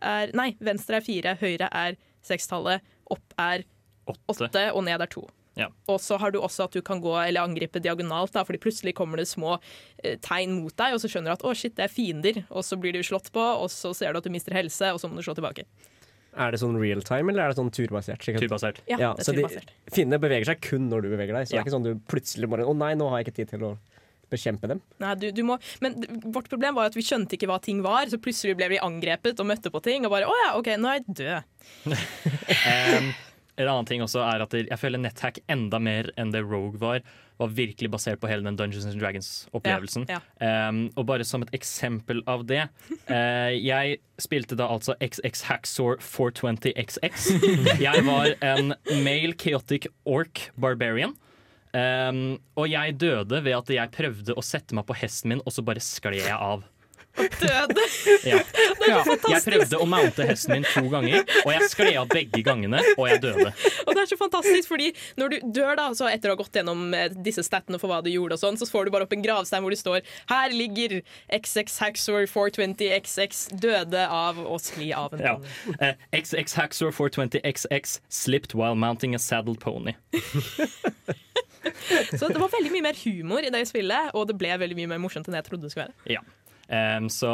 [0.04, 3.64] er Nei, venstre er fire, høyre er sekstallet, opp er
[4.10, 5.24] åtte, og ned er to.
[5.60, 5.68] Ja.
[5.92, 8.96] Og så har du også at du kan gå eller angripe diagonalt, da, fordi plutselig
[8.98, 9.60] kommer det små
[10.04, 12.66] eh, tegn mot deg, og så skjønner du at å shit, det er fiender, og
[12.66, 15.10] så blir du slått på, og så ser du at du mister helse, og så
[15.12, 15.68] må du slå tilbake.
[16.34, 18.24] Er det sånn real time, eller er det sånn turbasert?
[18.26, 18.80] Turbasert.
[18.90, 19.74] Ja, Ja, det er så de, turbasert.
[19.94, 21.46] fiendene beveger seg kun når du beveger deg.
[21.46, 23.52] Så det er ikke sånn du plutselig bare Å nei, nå har jeg ikke tid
[23.54, 23.74] til å
[24.34, 24.80] bekjempe dem.
[24.98, 26.00] Nei, du, du må, men
[26.34, 29.38] vårt problem var at vi skjønte ikke hva ting var, så plutselig ble vi angrepet
[29.38, 31.94] og møtte på ting, og bare å ja, OK, nå er jeg død.
[32.64, 33.14] Um,
[33.58, 37.04] en annen ting også er at jeg føler NetHack enda mer enn det Rogue var,
[37.42, 40.08] var virkelig basert på hele den Dungeons and Dragons-opplevelsen.
[40.12, 42.66] Ja, Um, og bare som et eksempel av det
[43.08, 47.30] uh, Jeg spilte da altså XX Hacksaw 420XX.
[47.80, 48.74] Jeg var en
[49.06, 51.16] male chaotic orc barbarian.
[51.74, 55.56] Um, og jeg døde ved at jeg prøvde å sette meg på hesten min, og
[55.56, 56.66] så bare skled jeg av.
[57.14, 57.84] Døde!
[58.24, 58.40] Ja.
[58.88, 59.00] Ja.
[59.30, 63.06] Jeg prøvde å mounte hesten min to ganger, og jeg skled av begge gangene, og
[63.10, 63.52] jeg døde.
[63.86, 66.58] Og det er så fantastisk, fordi når du dør, da, så etter å ha gått
[66.58, 69.14] gjennom eh, disse statene for hva du gjorde, og sånn, så får du bare opp
[69.16, 70.98] en gravstein hvor det står Her ligger
[71.36, 75.36] XX Haxor 420 XX døde av å skli av en Ja.
[75.38, 75.78] ponni.
[75.80, 79.94] Eh, XX Haxor 420XX slipped while mounting a saddled pony.
[82.20, 84.90] Så det var veldig mye mer humor i det spillet, og det ble veldig mye
[84.96, 86.18] mer morsomt enn jeg trodde det skulle være.
[86.18, 86.24] Ja.
[86.74, 87.30] Em, så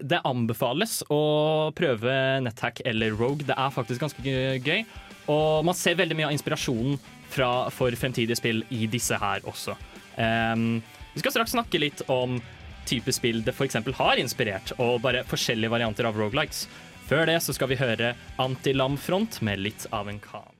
[0.00, 3.46] det anbefales å prøve NetHack eller Rogue.
[3.46, 4.86] Det er faktisk ganske gøy-.
[5.30, 6.96] Og man ser veldig mye av inspirasjonen
[7.32, 9.76] fra, for fremtidige spill i disse her også.
[10.16, 10.82] Um,
[11.14, 12.40] vi skal straks snakke litt om
[12.88, 13.78] type spill det f.eks.
[13.98, 16.66] har inspirert, og bare forskjellige varianter av rogelikes.
[17.06, 20.50] Før det så skal vi høre Antilamfront med litt av en kan.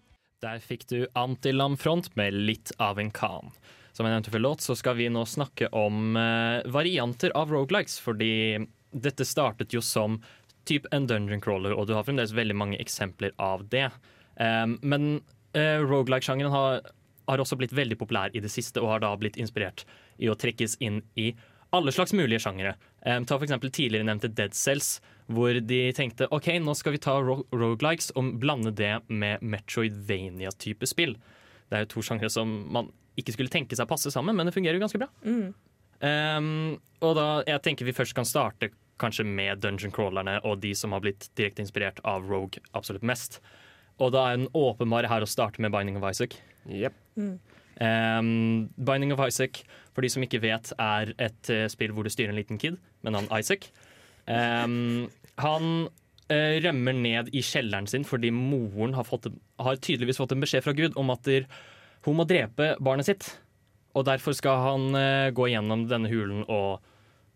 [0.43, 3.53] Der fikk du Antilamfront med litt av en kan.
[3.93, 7.99] Som jeg nevnte før låt, så skal vi nå snakke om eh, varianter av rogelikes,
[8.01, 10.21] fordi dette startet jo som
[10.69, 13.89] typ en dungeon crawler, og du har fremdeles veldig mange eksempler av det.
[14.37, 15.09] Um, men
[15.57, 16.85] uh, rogelike-sjangeren har,
[17.29, 19.85] har også blitt veldig populær i det siste, og har da blitt inspirert
[20.23, 21.33] i å trekkes inn i
[21.73, 22.77] alle slags mulige sjangere.
[23.03, 25.01] Um, ta eksempel tidligere nevnte Dead Cells,
[25.33, 30.89] hvor de tenkte ok, nå skal vi ta ro rogelikes og blande det med Metroidvania-type
[30.89, 31.17] spill.
[31.69, 34.55] Det er jo to sjangere som man ikke skulle tenke seg passe sammen, men det
[34.57, 35.11] fungerer jo ganske bra.
[36.03, 38.73] Um, og da, jeg tenker vi først kan starte
[39.03, 43.41] kanskje med dungeon crawlerne og de som har blitt direkte inspirert av Rogue absolutt mest.
[44.03, 46.37] Og da er den åpenbare her å starte med Binding of Isaac.
[46.71, 46.97] Yep.
[47.83, 49.63] Um, Binding of Isaac,
[49.95, 52.79] for de som ikke vet, er et uh, spill hvor du styrer en liten kid
[53.03, 53.69] med navn Isaac.
[54.27, 55.11] Um,
[55.43, 55.69] han
[56.31, 60.67] uh, rømmer ned i kjelleren sin fordi moren har, fått, har tydeligvis fått en beskjed
[60.67, 61.49] fra Gud om at der,
[62.07, 63.29] hun må drepe barnet sitt.
[63.99, 66.81] Og derfor skal han eh, gå gjennom denne hulen og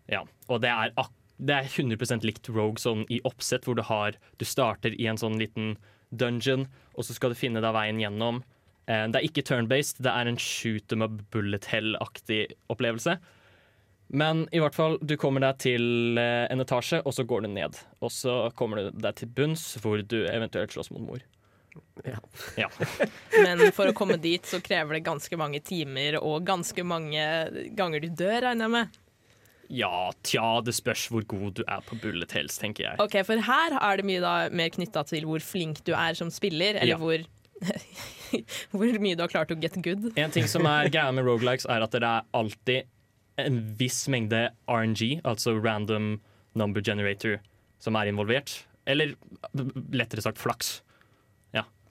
[0.07, 0.23] Ja.
[0.47, 0.93] Og det er,
[1.37, 5.19] det er 100% likt Rogue sånn i oppsett, hvor du har Du starter i en
[5.19, 5.75] sånn liten
[6.09, 8.39] dungeon, og så skal du finne deg veien gjennom.
[8.87, 13.17] Eh, det er ikke turn-based, det er en shoot em up bullet hell-aktig opplevelse.
[14.07, 17.49] Men i hvert fall, du kommer deg til eh, en etasje, og så går du
[17.51, 17.75] ned.
[17.99, 21.25] Og så kommer du deg til bunns, hvor du eventuelt slåss mot mor.
[22.05, 22.19] Ja.
[22.57, 22.69] Ja.
[23.45, 27.23] Men for å komme dit så krever det ganske mange timer og ganske mange
[27.77, 28.97] ganger du dør, regner jeg med.
[29.69, 32.99] ja, tja, det spørs hvor god du er på bullet hells, tenker jeg.
[33.03, 36.29] Ok, For her er det mye da mer knytta til hvor flink du er som
[36.31, 37.01] spiller, eller Ja.
[37.01, 37.25] hvor
[38.71, 40.11] Hvor mye du har klart å get good.
[40.19, 42.85] En ting som er greia med rogelikes, er at det er alltid
[43.41, 46.19] en viss mengde RNG, altså random
[46.57, 47.39] number generator,
[47.81, 48.63] som er involvert.
[48.89, 49.15] Eller
[49.93, 50.77] lettere sagt flaks.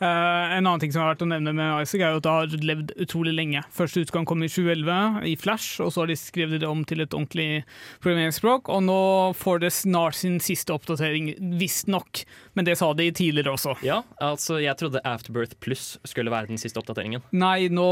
[0.00, 2.66] en annen ting som har vært å nevne med Isaac, er jo at det har
[2.70, 3.62] levd utrolig lenge.
[3.74, 7.04] Første utgang kom i 2011 i Flash, og så har de skrevet det om til
[7.04, 7.64] et ordentlig
[8.04, 8.70] programmeringsspråk.
[8.72, 9.00] Og nå
[9.38, 12.24] får det snart sin siste oppdatering, visstnok.
[12.58, 13.76] Men det sa de tidligere også.
[13.86, 17.24] Ja, altså jeg trodde Afterbirth Pluss skulle være den siste oppdateringen.
[17.36, 17.86] Nei, nå,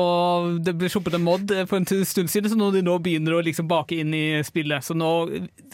[0.64, 3.42] det ble sluppet en mod for en stund siden, så nå de nå begynner å
[3.44, 4.84] liksom bake inn i spillet.
[4.84, 5.10] Så nå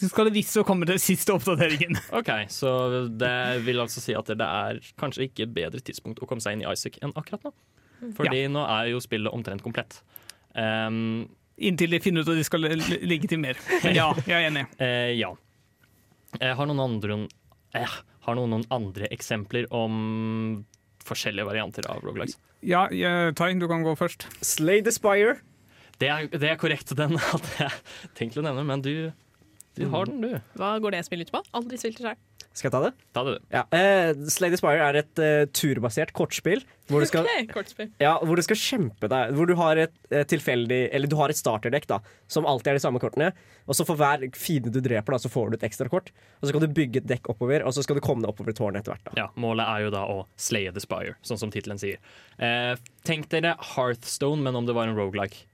[0.00, 1.98] skal det visst så komme den siste oppdateringen.
[2.16, 2.72] Ok, så
[3.10, 3.34] det
[3.66, 6.70] vil altså si at det er kanskje ikke bedre tidspunkt å komme seg inn i
[6.70, 7.52] Isaac enn akkurat nå.
[8.16, 10.00] Fordi nå er jo spillet omtrent komplett.
[10.54, 11.28] Um,
[11.60, 13.58] Inntil de finner ut at de skal ligge til mer.
[13.84, 14.64] Men ja, jeg er enig.
[14.80, 15.34] Uh, ja.
[16.40, 17.16] Jeg har noen andre
[17.74, 20.62] eh, Har noen, noen andre eksempler om
[21.04, 22.36] forskjellige varianter av rogelikes.
[22.62, 24.28] Ja, Tain, Tai, du kan gå først.
[24.44, 25.40] Slay the Spire.
[26.00, 27.72] Det er, det er korrekt, den hadde jeg
[28.16, 29.10] tenkt å nevne, men du,
[29.76, 30.36] du har den, du.
[30.56, 31.42] Hva går det spillet ut på?
[31.56, 32.20] Aldri spilt det sjøl.
[32.50, 32.88] Skal jeg ta det?
[33.14, 33.44] Ta det, du.
[33.54, 33.60] Ja.
[33.70, 37.92] Uh, Slay the Spire er et uh, turbasert kortspill hvor du skal kortspill.
[38.02, 41.30] Ja, hvor du skal kjempe deg Hvor du har et uh, tilfeldig Eller du har
[41.30, 43.28] et starterdekk da Som alltid er de samme kortene
[43.70, 46.10] Og så for hver fiende du dreper da Så får du et ekstra kort
[46.40, 48.56] Og så kan du bygge et dekk oppover Og så skal du komme deg oppover
[48.58, 51.54] tårnet etter hvert da Ja, Målet er jo da å slaye the spire, sånn som
[51.54, 52.02] tittelen sier.
[52.42, 52.74] Eh,
[53.06, 55.44] tenk dere Hearthstone, men om det var en rogelike.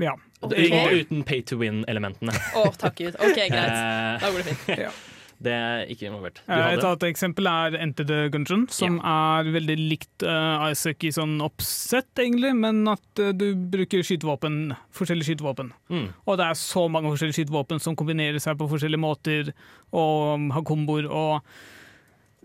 [0.00, 0.14] Ja.
[0.46, 2.32] Og Uten pay to win-elementene.
[2.58, 3.18] Å, takk Gud.
[3.18, 3.74] OK, greit.
[3.74, 5.02] Eh, Da går det fint.
[5.42, 6.40] det er ikke involvert.
[6.46, 11.04] Du Eh, Et annet eksempel er Enter the Gungeon, som er veldig likt uh, Isaac
[11.04, 15.72] i sånn oppsett, egentlig, men at uh, du bruker skytevåpen, forskjellige skytevåpen.
[15.90, 16.08] mm.
[16.26, 19.52] Og det er så mange forskjellige skytevåpen som kombinerer seg på forskjellige måter
[19.92, 21.10] og um, har komboer.
[21.10, 21.40] og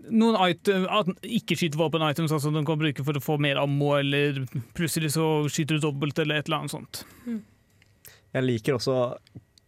[0.08, 4.44] noen ikke-skytevåpen-items altså du kan bruke for å få mer ammo, eller
[4.78, 7.02] plutselig så skyter du dobbelt, eller et eller annet sånt.
[8.34, 8.94] Jeg liker også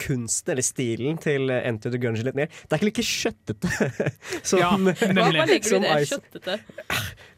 [0.01, 2.51] kunsten eller stilen til eh, Enter the Gungeon litt ned.
[2.67, 3.71] Det er ikke like kjøttete
[4.51, 5.61] som, Ja, nemlig.
[5.63, 5.95] du Som det?
[6.03, 6.27] Isaac.
[6.33, 6.59] Kjøttete?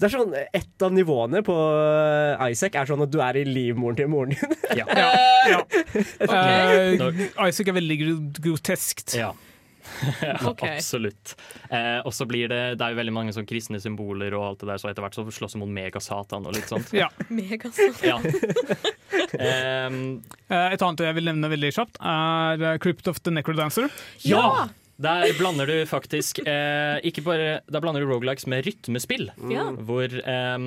[0.02, 3.46] Det er sånn, Et av nivåene på eh, Isaac er sånn at du er i
[3.48, 4.86] livmoren til moren din Ja.
[4.88, 5.12] Ja,
[5.52, 5.62] ja.
[6.22, 6.98] Okay.
[6.98, 7.98] Uh, Isaac er veldig
[8.42, 9.16] groteskt.
[9.18, 9.32] ja.
[10.22, 10.62] ja Ok.
[10.68, 11.34] Absolutt.
[11.70, 14.60] Eh, og så blir det Det er jo veldig mange sånn kristne symboler og alt
[14.62, 16.92] det der, så etter hvert så slåss hun mot Megasatan og litt sånt.
[16.96, 17.08] Ja.
[17.28, 17.98] Megasatan.
[18.06, 18.18] Ja.
[19.88, 23.88] um, Eh, Et annet jeg vil nevne veldig kjapt, er eh, Crypt of the Necrodancer.
[24.28, 24.68] ja!
[25.02, 29.30] Der blander du faktisk eh, ikke bare, Der blander du rogelikes med rytmespill.
[29.50, 29.64] Ja.
[29.74, 30.58] Hvor eh,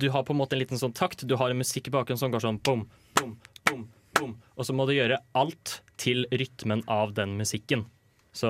[0.00, 1.26] du har på en måte en liten sånn takt.
[1.28, 2.86] Du har en musikk i bakgrunnen som går sånn bom,
[3.18, 3.34] bom,
[3.68, 3.82] bom,
[4.16, 4.32] bom.
[4.56, 7.84] Og så må du gjøre alt til rytmen av den musikken.
[8.32, 8.48] Så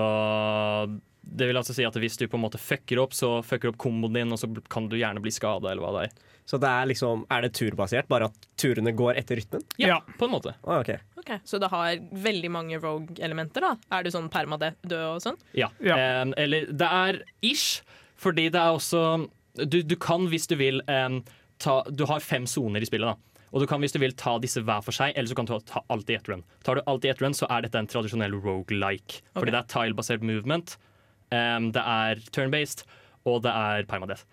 [1.23, 3.79] det vil altså si at hvis du på en måte fucker opp, så fucker opp
[3.81, 6.17] komboen din, og så kan du gjerne bli skada, eller hva det er.
[6.51, 9.63] Så det er liksom Er det turbasert, bare at turene går etter rytmen?
[9.79, 9.99] Ja, Ja.
[10.19, 10.55] på en måte.
[10.67, 10.99] Ah, okay.
[11.19, 13.61] Okay, Så det har veldig mange rogue-elementer?
[13.61, 13.77] da?
[13.93, 15.39] Er du sånn permadød og sånn?
[15.55, 15.69] Ja.
[15.81, 16.23] Ja.
[16.23, 17.83] Um, eller det er ish,
[18.17, 21.23] fordi det er også Du, du kan, hvis du vil, um,
[21.61, 23.17] ta Du har fem soner i spillet, da.
[23.53, 25.53] Og du kan hvis du vil ta disse hver for seg, eller så kan du
[25.69, 26.45] ta alt i ett run.
[26.65, 29.21] Tar du alt i ett run, så er dette en tradisjonell rogelike.
[29.37, 29.53] Fordi Ok.
[29.53, 30.77] det er tile-basert movement,
[31.31, 32.87] um, det er turn-based,
[33.29, 34.25] og det er permadeath.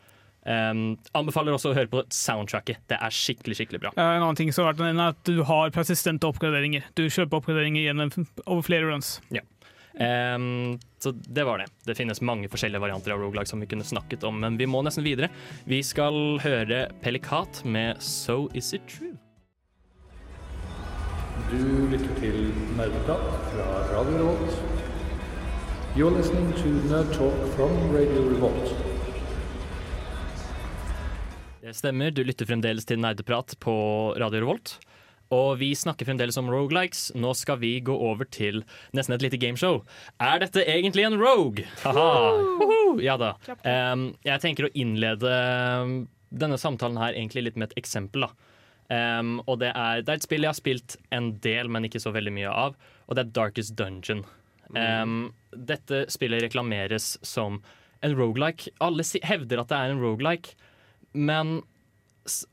[0.47, 2.79] Um, anbefaler også å høre på soundtracket.
[2.87, 3.91] Det er skikkelig skikkelig bra.
[3.99, 6.87] En annen ting som har vært er at du har persistente oppgraderinger.
[6.95, 8.13] Du kjøper oppgraderinger gjennom
[8.47, 9.17] over flere runs.
[9.93, 11.69] Um, så det var det.
[11.87, 14.83] Det finnes mange forskjellige varianter av rogelag som vi kunne snakket om, men vi må
[14.85, 15.31] nesten videre.
[15.65, 19.15] Vi skal høre Pelikat med So Is It True.
[21.49, 24.59] Du lytter til Nerdeprat fra Radio Revolt.
[25.97, 28.75] You're listening to Nerd Talk from Radio Revolt.
[31.63, 33.73] Det stemmer, du lytter fremdeles til Nerdeprat på
[34.21, 34.77] Radio Revolt.
[35.35, 37.09] Og vi snakker fremdeles om rogelikes.
[37.13, 38.63] Nå skal vi gå over til
[38.97, 39.83] nesten et lite gameshow.
[40.17, 41.67] Er dette egentlig en rogue?
[41.83, 42.95] Haha.
[43.05, 43.35] Ja da.
[43.61, 45.33] Um, jeg tenker å innlede
[46.29, 48.25] denne samtalen her egentlig litt med et eksempel.
[48.25, 48.33] da.
[48.89, 52.01] Um, og det er, det er et spill jeg har spilt en del, men ikke
[52.01, 52.77] så veldig mye av.
[53.05, 54.25] Og det er Darkest Dungeon.
[54.73, 57.61] Um, dette spillet reklameres som
[58.05, 58.73] en rogelike.
[58.81, 60.57] Alle si, hevder at det er en rogelike,
[61.13, 61.59] men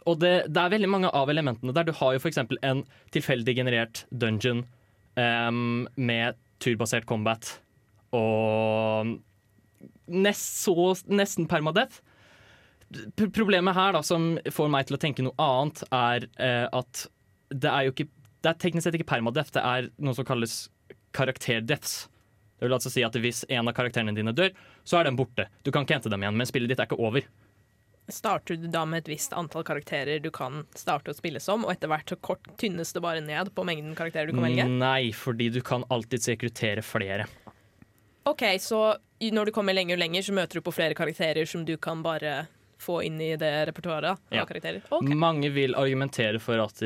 [0.06, 1.86] Og det, det er veldig mange av elementene der.
[1.88, 2.40] Du har jo f.eks.
[2.62, 2.82] en
[3.14, 4.64] tilfeldig generert dungeon
[5.18, 7.56] um, med turbasert combat
[8.16, 9.16] og
[10.06, 12.00] nest, så, nesten permadeath.
[13.18, 17.06] Problemet her da, som får meg til å tenke noe annet, er uh, at
[17.50, 18.10] det er jo ikke
[18.42, 20.68] Det er teknisk sett ikke permadeath, det er noe som kalles
[21.16, 22.04] karakterdeaths.
[22.56, 24.52] Det vil altså si at hvis en av karakterene dine dør,
[24.86, 25.48] så er den borte.
[25.66, 27.26] Du kan ikke hente dem igjen, men spillet ditt er ikke over.
[28.08, 31.72] Starter du da med et visst antall karakterer du kan starte å spille som, og
[31.72, 34.66] etter hvert så kort tynnes det bare ned på mengden karakterer du kan velge?
[34.70, 37.26] Nei, fordi du kan alltids rekruttere flere.
[38.30, 41.64] OK, så når du kommer lenger og lenger, så møter du på flere karakterer som
[41.66, 42.44] du kan bare
[42.82, 44.44] få inn i det repertoaret Ja.
[44.44, 44.82] karakterer?
[45.16, 46.78] Mange vil argumentere for at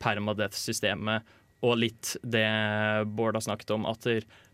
[0.00, 1.22] permadeath-systemet
[1.62, 2.46] og litt det
[3.06, 4.06] Bård har snakket om, at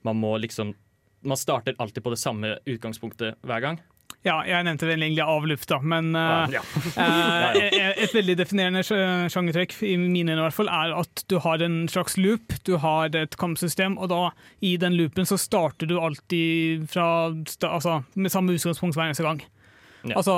[0.02, 0.74] man må liksom
[1.20, 3.80] Man starter alltid på det samme utgangspunktet hver gang.
[4.26, 6.60] Ja, jeg nevnte vel egentlig av da, men uh, Ja.
[6.98, 11.62] eh, et veldig definerende sj- sjangertrekk i mine i hvert fall, er at du har
[11.64, 14.22] en slags loop, du har et kampsystem, og da
[14.60, 17.30] i den loopen så starter du alltid fra,
[17.70, 19.40] altså, med samme utgangspunkt hver eneste gang.
[20.06, 20.18] Ja.
[20.20, 20.34] Altså,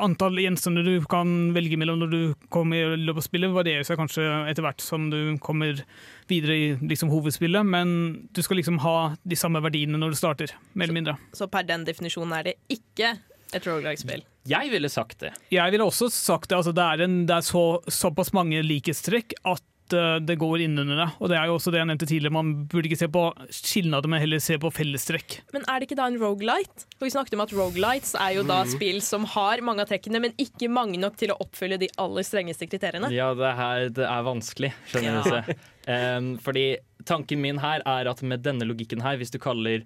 [0.00, 2.20] Antall gjenstander du kan velge mellom når du
[2.52, 5.82] kommer i løpet av spillet, varierer seg kanskje etter hvert som du kommer
[6.30, 7.92] videre i liksom, hovedspillet, men
[8.32, 11.16] du skal liksom ha de samme verdiene når du starter, mer eller mindre.
[11.36, 13.16] Så per den definisjonen er det ikke
[13.50, 14.22] et roguelike-spill.
[14.48, 15.34] Jeg ville sagt det.
[15.52, 16.60] Jeg ville også sagt det.
[16.60, 19.64] Altså det er, en, det er så, såpass mange likhetstrekk at
[19.96, 21.06] eh, det går innunder det.
[21.20, 23.22] Og det er jo også det jeg nevnte tidligere, man burde ikke se på
[23.54, 25.38] skilnader, men heller se på fellestrekk.
[25.54, 26.86] Men er det ikke da en roguelite?
[26.98, 28.48] For vi snakket om at rogelights er jo Mm.
[28.52, 31.88] da spill som har mange av trekkene, men ikke mange nok til å oppfylle de
[31.98, 33.10] aller strengeste kriteriene.
[33.14, 35.54] Ja, det her det er vanskelig, skjønner du.
[35.88, 36.16] Ja.
[36.18, 36.76] Um, fordi
[37.08, 39.82] tanken min her er at med denne logikken her, hvis du kaller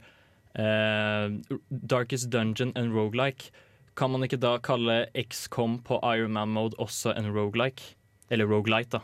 [0.58, 1.30] uh,
[1.70, 3.50] Darkest Dungeon en roguelike,
[3.96, 7.94] kan man ikke da kalle XCOM på Ironman-mode også en roguelike?
[8.30, 9.00] Eller roguelite, da.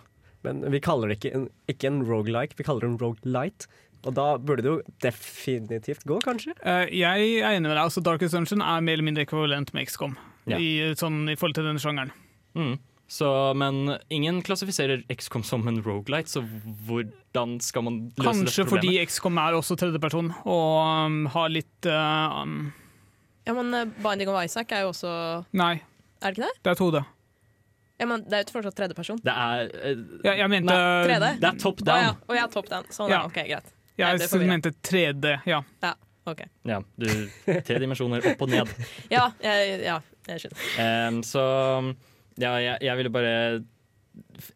[0.46, 3.68] Men vi kaller det ikke en, ikke en roguelike, vi kaller det en roguelite.
[4.08, 6.54] Og da burde det jo definitivt gå, kanskje?
[6.64, 7.82] Uh, jeg er enig med deg.
[7.84, 10.14] altså Darkest Dungeon er mer eller mindre ekvivalent med XCOM
[10.48, 10.56] Ja.
[10.56, 12.14] i, sånn, i forhold til denne sjangeren.
[12.56, 12.78] Mm.
[13.10, 13.26] Så,
[13.58, 16.40] men ingen klassifiserer XCOM som en roguelite, så
[16.86, 18.52] hvordan skal man løse Kanskje dette problemet?
[18.54, 20.74] Kanskje fordi XCOM er også tredjeperson og
[21.10, 22.70] um, har litt uh, um,
[23.48, 25.10] Ja, men eh, Binding of Isaac er jo også
[25.58, 25.74] Nei,
[26.22, 26.62] Er det ikke det?
[26.62, 27.02] det er 2D.
[28.00, 29.18] Ja, men Det er jo ikke fortsatt tredjeperson.
[29.26, 32.04] Det er, uh, Ja, jeg mente Nei, det er top Å down.
[32.06, 32.14] ja.
[32.28, 32.86] Oh, ja, top down.
[32.94, 33.20] Sånn, ja.
[33.20, 33.26] Ja.
[33.28, 33.74] OK, greit.
[34.00, 34.46] Ja, Jeg gjøre.
[34.48, 35.60] mente 3D, ja.
[36.30, 36.40] Ok.
[36.68, 37.08] Ja, du,
[37.66, 38.70] tre dimensjoner opp og ned.
[39.12, 40.64] Ja, jeg, ja, jeg skjønner.
[41.10, 41.42] Um, så
[42.40, 43.34] ja, jeg, jeg ville bare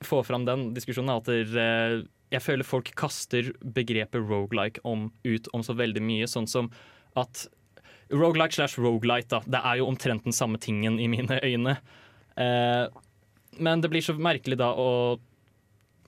[0.04, 1.16] få fram den diskusjonen.
[1.18, 6.28] At der, uh, jeg føler folk kaster begrepet roguelike om, ut om så veldig mye.
[6.30, 6.70] Sånn som
[7.18, 7.46] at
[8.14, 9.42] roguelike slash roguelite, da.
[9.56, 11.76] Det er jo omtrent den samme tingen i mine øyne.
[12.36, 12.84] Eh,
[13.58, 15.18] men det blir så merkelig da å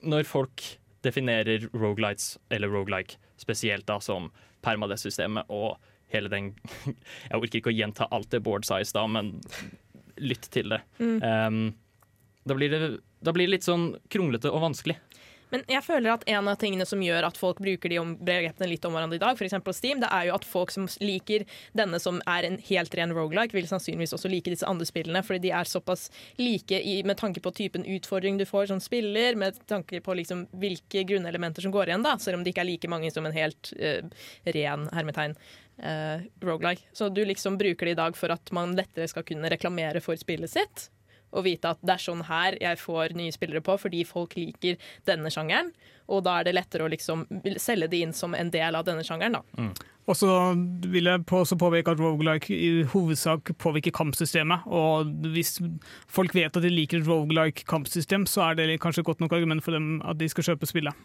[0.07, 0.63] Når folk
[1.05, 4.31] definerer rogelights, eller roguelike spesielt, da som
[4.65, 5.77] permadeath-systemet og
[6.13, 6.53] hele den
[7.29, 9.37] Jeg orker ikke å gjenta alt det Bård sa i stad, men
[10.17, 10.81] lytt til det.
[10.97, 11.17] Mm.
[11.21, 11.59] Um,
[12.47, 12.79] da, blir det
[13.21, 14.97] da blir det litt sånn kronglete og vanskelig.
[15.53, 18.85] Men jeg føler at en av tingene som gjør at folk bruker de begrepene litt
[18.87, 19.55] om hverandre i dag, f.eks.
[19.77, 21.45] Steam, det er jo at folk som liker
[21.77, 25.47] denne som er en helt ren roguelike, vil sannsynligvis også like disse andre spillene, fordi
[25.47, 26.07] de er såpass
[26.41, 30.47] like i, med tanke på typen utfordring du får som spiller, med tanke på liksom
[30.59, 33.35] hvilke grunnelementer som går igjen, da, selv om det ikke er like mange som en
[33.35, 35.37] helt uh, ren hermetegn.
[35.77, 36.87] Uh, roguelike.
[36.97, 40.17] Så du liksom bruker det i dag for at man lettere skal kunne reklamere for
[40.17, 40.87] spillet sitt.
[41.35, 44.79] Og vite at det er sånn her jeg får nye spillere på, fordi folk liker
[45.09, 45.73] denne sjangeren.
[46.07, 47.25] Og da er det lettere å liksom
[47.59, 49.39] selge det inn som en del av denne sjangeren.
[49.39, 49.69] da.
[50.07, 50.29] Og så
[50.87, 54.63] vil jeg på, også påpeke at roguelike i hovedsak påvirker kampsystemet.
[54.71, 55.57] Og hvis
[56.07, 59.65] folk vet at de liker et roguelike kampsystem, så er det kanskje godt nok argument
[59.65, 60.95] for dem at de skal kjøpe spillet.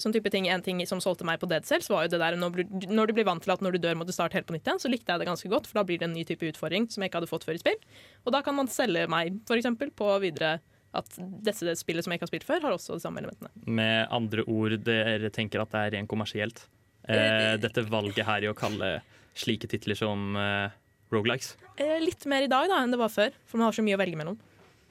[0.00, 2.34] Sånn type ting, En ting som solgte meg på Dead Cells, var jo det der
[2.34, 4.66] når du, blir vant til at når du dør må du starte helt på nytt
[4.66, 6.88] igjen, så likte jeg det ganske godt, for da blir det en ny type utfordring
[6.90, 7.78] som jeg ikke hadde fått før i spill.
[8.26, 10.56] Og da kan man selge meg, eksempel, på videre
[10.94, 13.50] at dette spillet som jeg ikke har spilt før, har også de samme elementene.
[13.66, 16.64] Med andre ord, dere tenker at det er rent kommersielt.
[17.10, 18.96] Eh, dette valget her i å kalle
[19.36, 20.74] slike titler som eh,
[21.12, 21.54] roguelikes.
[21.76, 23.98] Eh, litt mer i dag da enn det var før, for man har så mye
[23.98, 24.38] å velge mellom.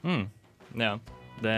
[0.03, 0.25] Mm.
[0.80, 0.97] Ja,
[1.43, 1.57] det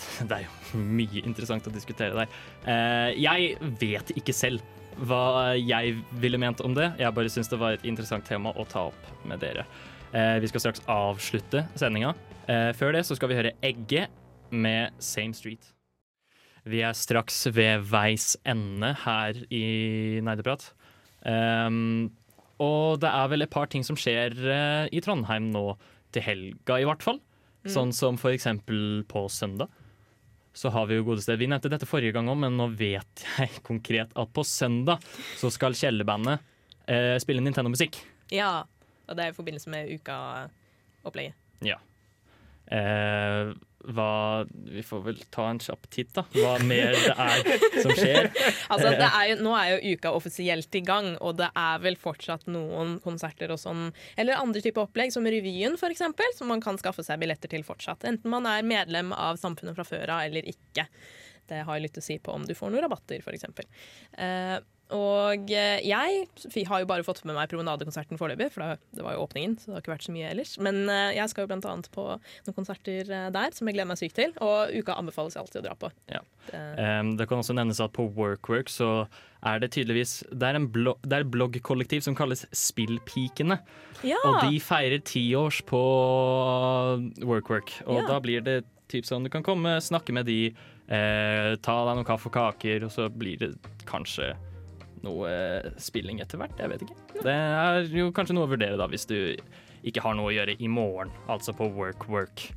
[0.28, 2.40] det er jo mye interessant å diskutere der.
[2.68, 4.64] Eh, jeg vet ikke selv
[4.96, 6.90] hva jeg ville ment om det.
[7.00, 9.66] Jeg bare syns det var et interessant tema å ta opp med dere.
[10.16, 12.14] Eh, vi skal straks avslutte sendinga.
[12.48, 14.06] Eh, før det så skal vi høre Egge
[14.54, 15.72] med Same Street.
[16.66, 20.72] Vi er straks ved veis ende her i Nerdeprat.
[21.26, 22.10] Um,
[22.62, 25.76] og det er vel et par ting som skjer uh, i Trondheim nå
[26.14, 27.20] til helga, i hvert fall.
[27.66, 29.70] Sånn som for eksempel på søndag.
[30.56, 33.60] Så har Vi jo godeste Vi nevnte dette forrige gang òg, men nå vet jeg
[33.68, 35.04] konkret at på søndag
[35.36, 36.40] så skal Kjellerbandet
[36.88, 38.00] eh, spille Nintendo-musikk.
[38.32, 38.64] Ja,
[39.06, 41.36] og det er i forbindelse med uka-opplegget.
[41.66, 41.76] Ja.
[42.72, 43.52] Eh,
[43.86, 46.24] hva Vi får vel ta en kjapp titt, da.
[46.34, 48.30] Hva mer det er som skjer.
[48.72, 52.48] Altså, er jo, nå er jo uka offisielt i gang, og det er vel fortsatt
[52.50, 57.04] noen konserter og sånn, eller andre typer opplegg, som Revyen eksempel, som man kan skaffe
[57.06, 58.06] seg billetter til fortsatt.
[58.08, 60.88] Enten man er medlem av Samfunnet fra før av eller ikke.
[61.46, 63.22] Det har litt å si på om du får noen rabatter.
[64.18, 64.56] Eh,
[64.94, 68.62] og eh, jeg har jo bare fått med meg promenadekonserten foreløpig, for
[68.94, 70.52] det, var jo åpningen, så det har ikke vært så mye ellers.
[70.62, 73.90] Men eh, jeg skal jo blant annet på noen konserter eh, der som jeg gleder
[73.90, 75.92] meg sykt til, og uka anbefales jeg alltid å dra på.
[76.12, 76.22] Ja.
[76.50, 79.08] Det, Um, det kan også nevnes at på Workwork så
[79.46, 83.56] er det tydeligvis Det er, en blo det er et bloggkollektiv som kalles Spillpikene.
[84.06, 84.18] ja!
[84.28, 85.80] Og de feirer tiårs på
[87.26, 87.72] Workwork.
[87.86, 88.06] Og Ja.
[88.06, 90.54] da blir det typ sånn du kan komme, snakke med de,
[90.88, 93.56] eh, ta deg noen kaffe og kaker, og så blir det
[93.86, 94.36] kanskje
[95.04, 96.56] noe eh, spilling etter hvert.
[96.60, 96.96] Jeg vet ikke.
[97.24, 99.16] Det er jo kanskje noe å vurdere da, hvis du
[99.86, 102.48] ikke har noe å gjøre i morgen, altså på Work-Work.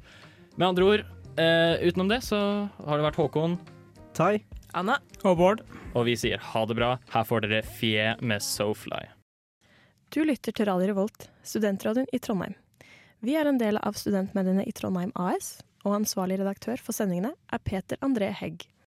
[0.58, 1.04] Med andre ord,
[1.38, 2.40] eh, utenom det så
[2.86, 3.58] har det vært Håkon,
[4.18, 4.40] Tai.
[4.74, 5.62] Anna, Og Bård.
[5.96, 6.98] og vi sier ha det bra.
[7.10, 9.08] Her får dere Fie med Sofly.
[10.14, 12.56] Du lytter til Radio Revolt, studentradioen i Trondheim.
[13.22, 17.62] Vi er en del av studentmediene i Trondheim AS, og ansvarlig redaktør for sendingene er
[17.64, 18.66] Peter André Hegg.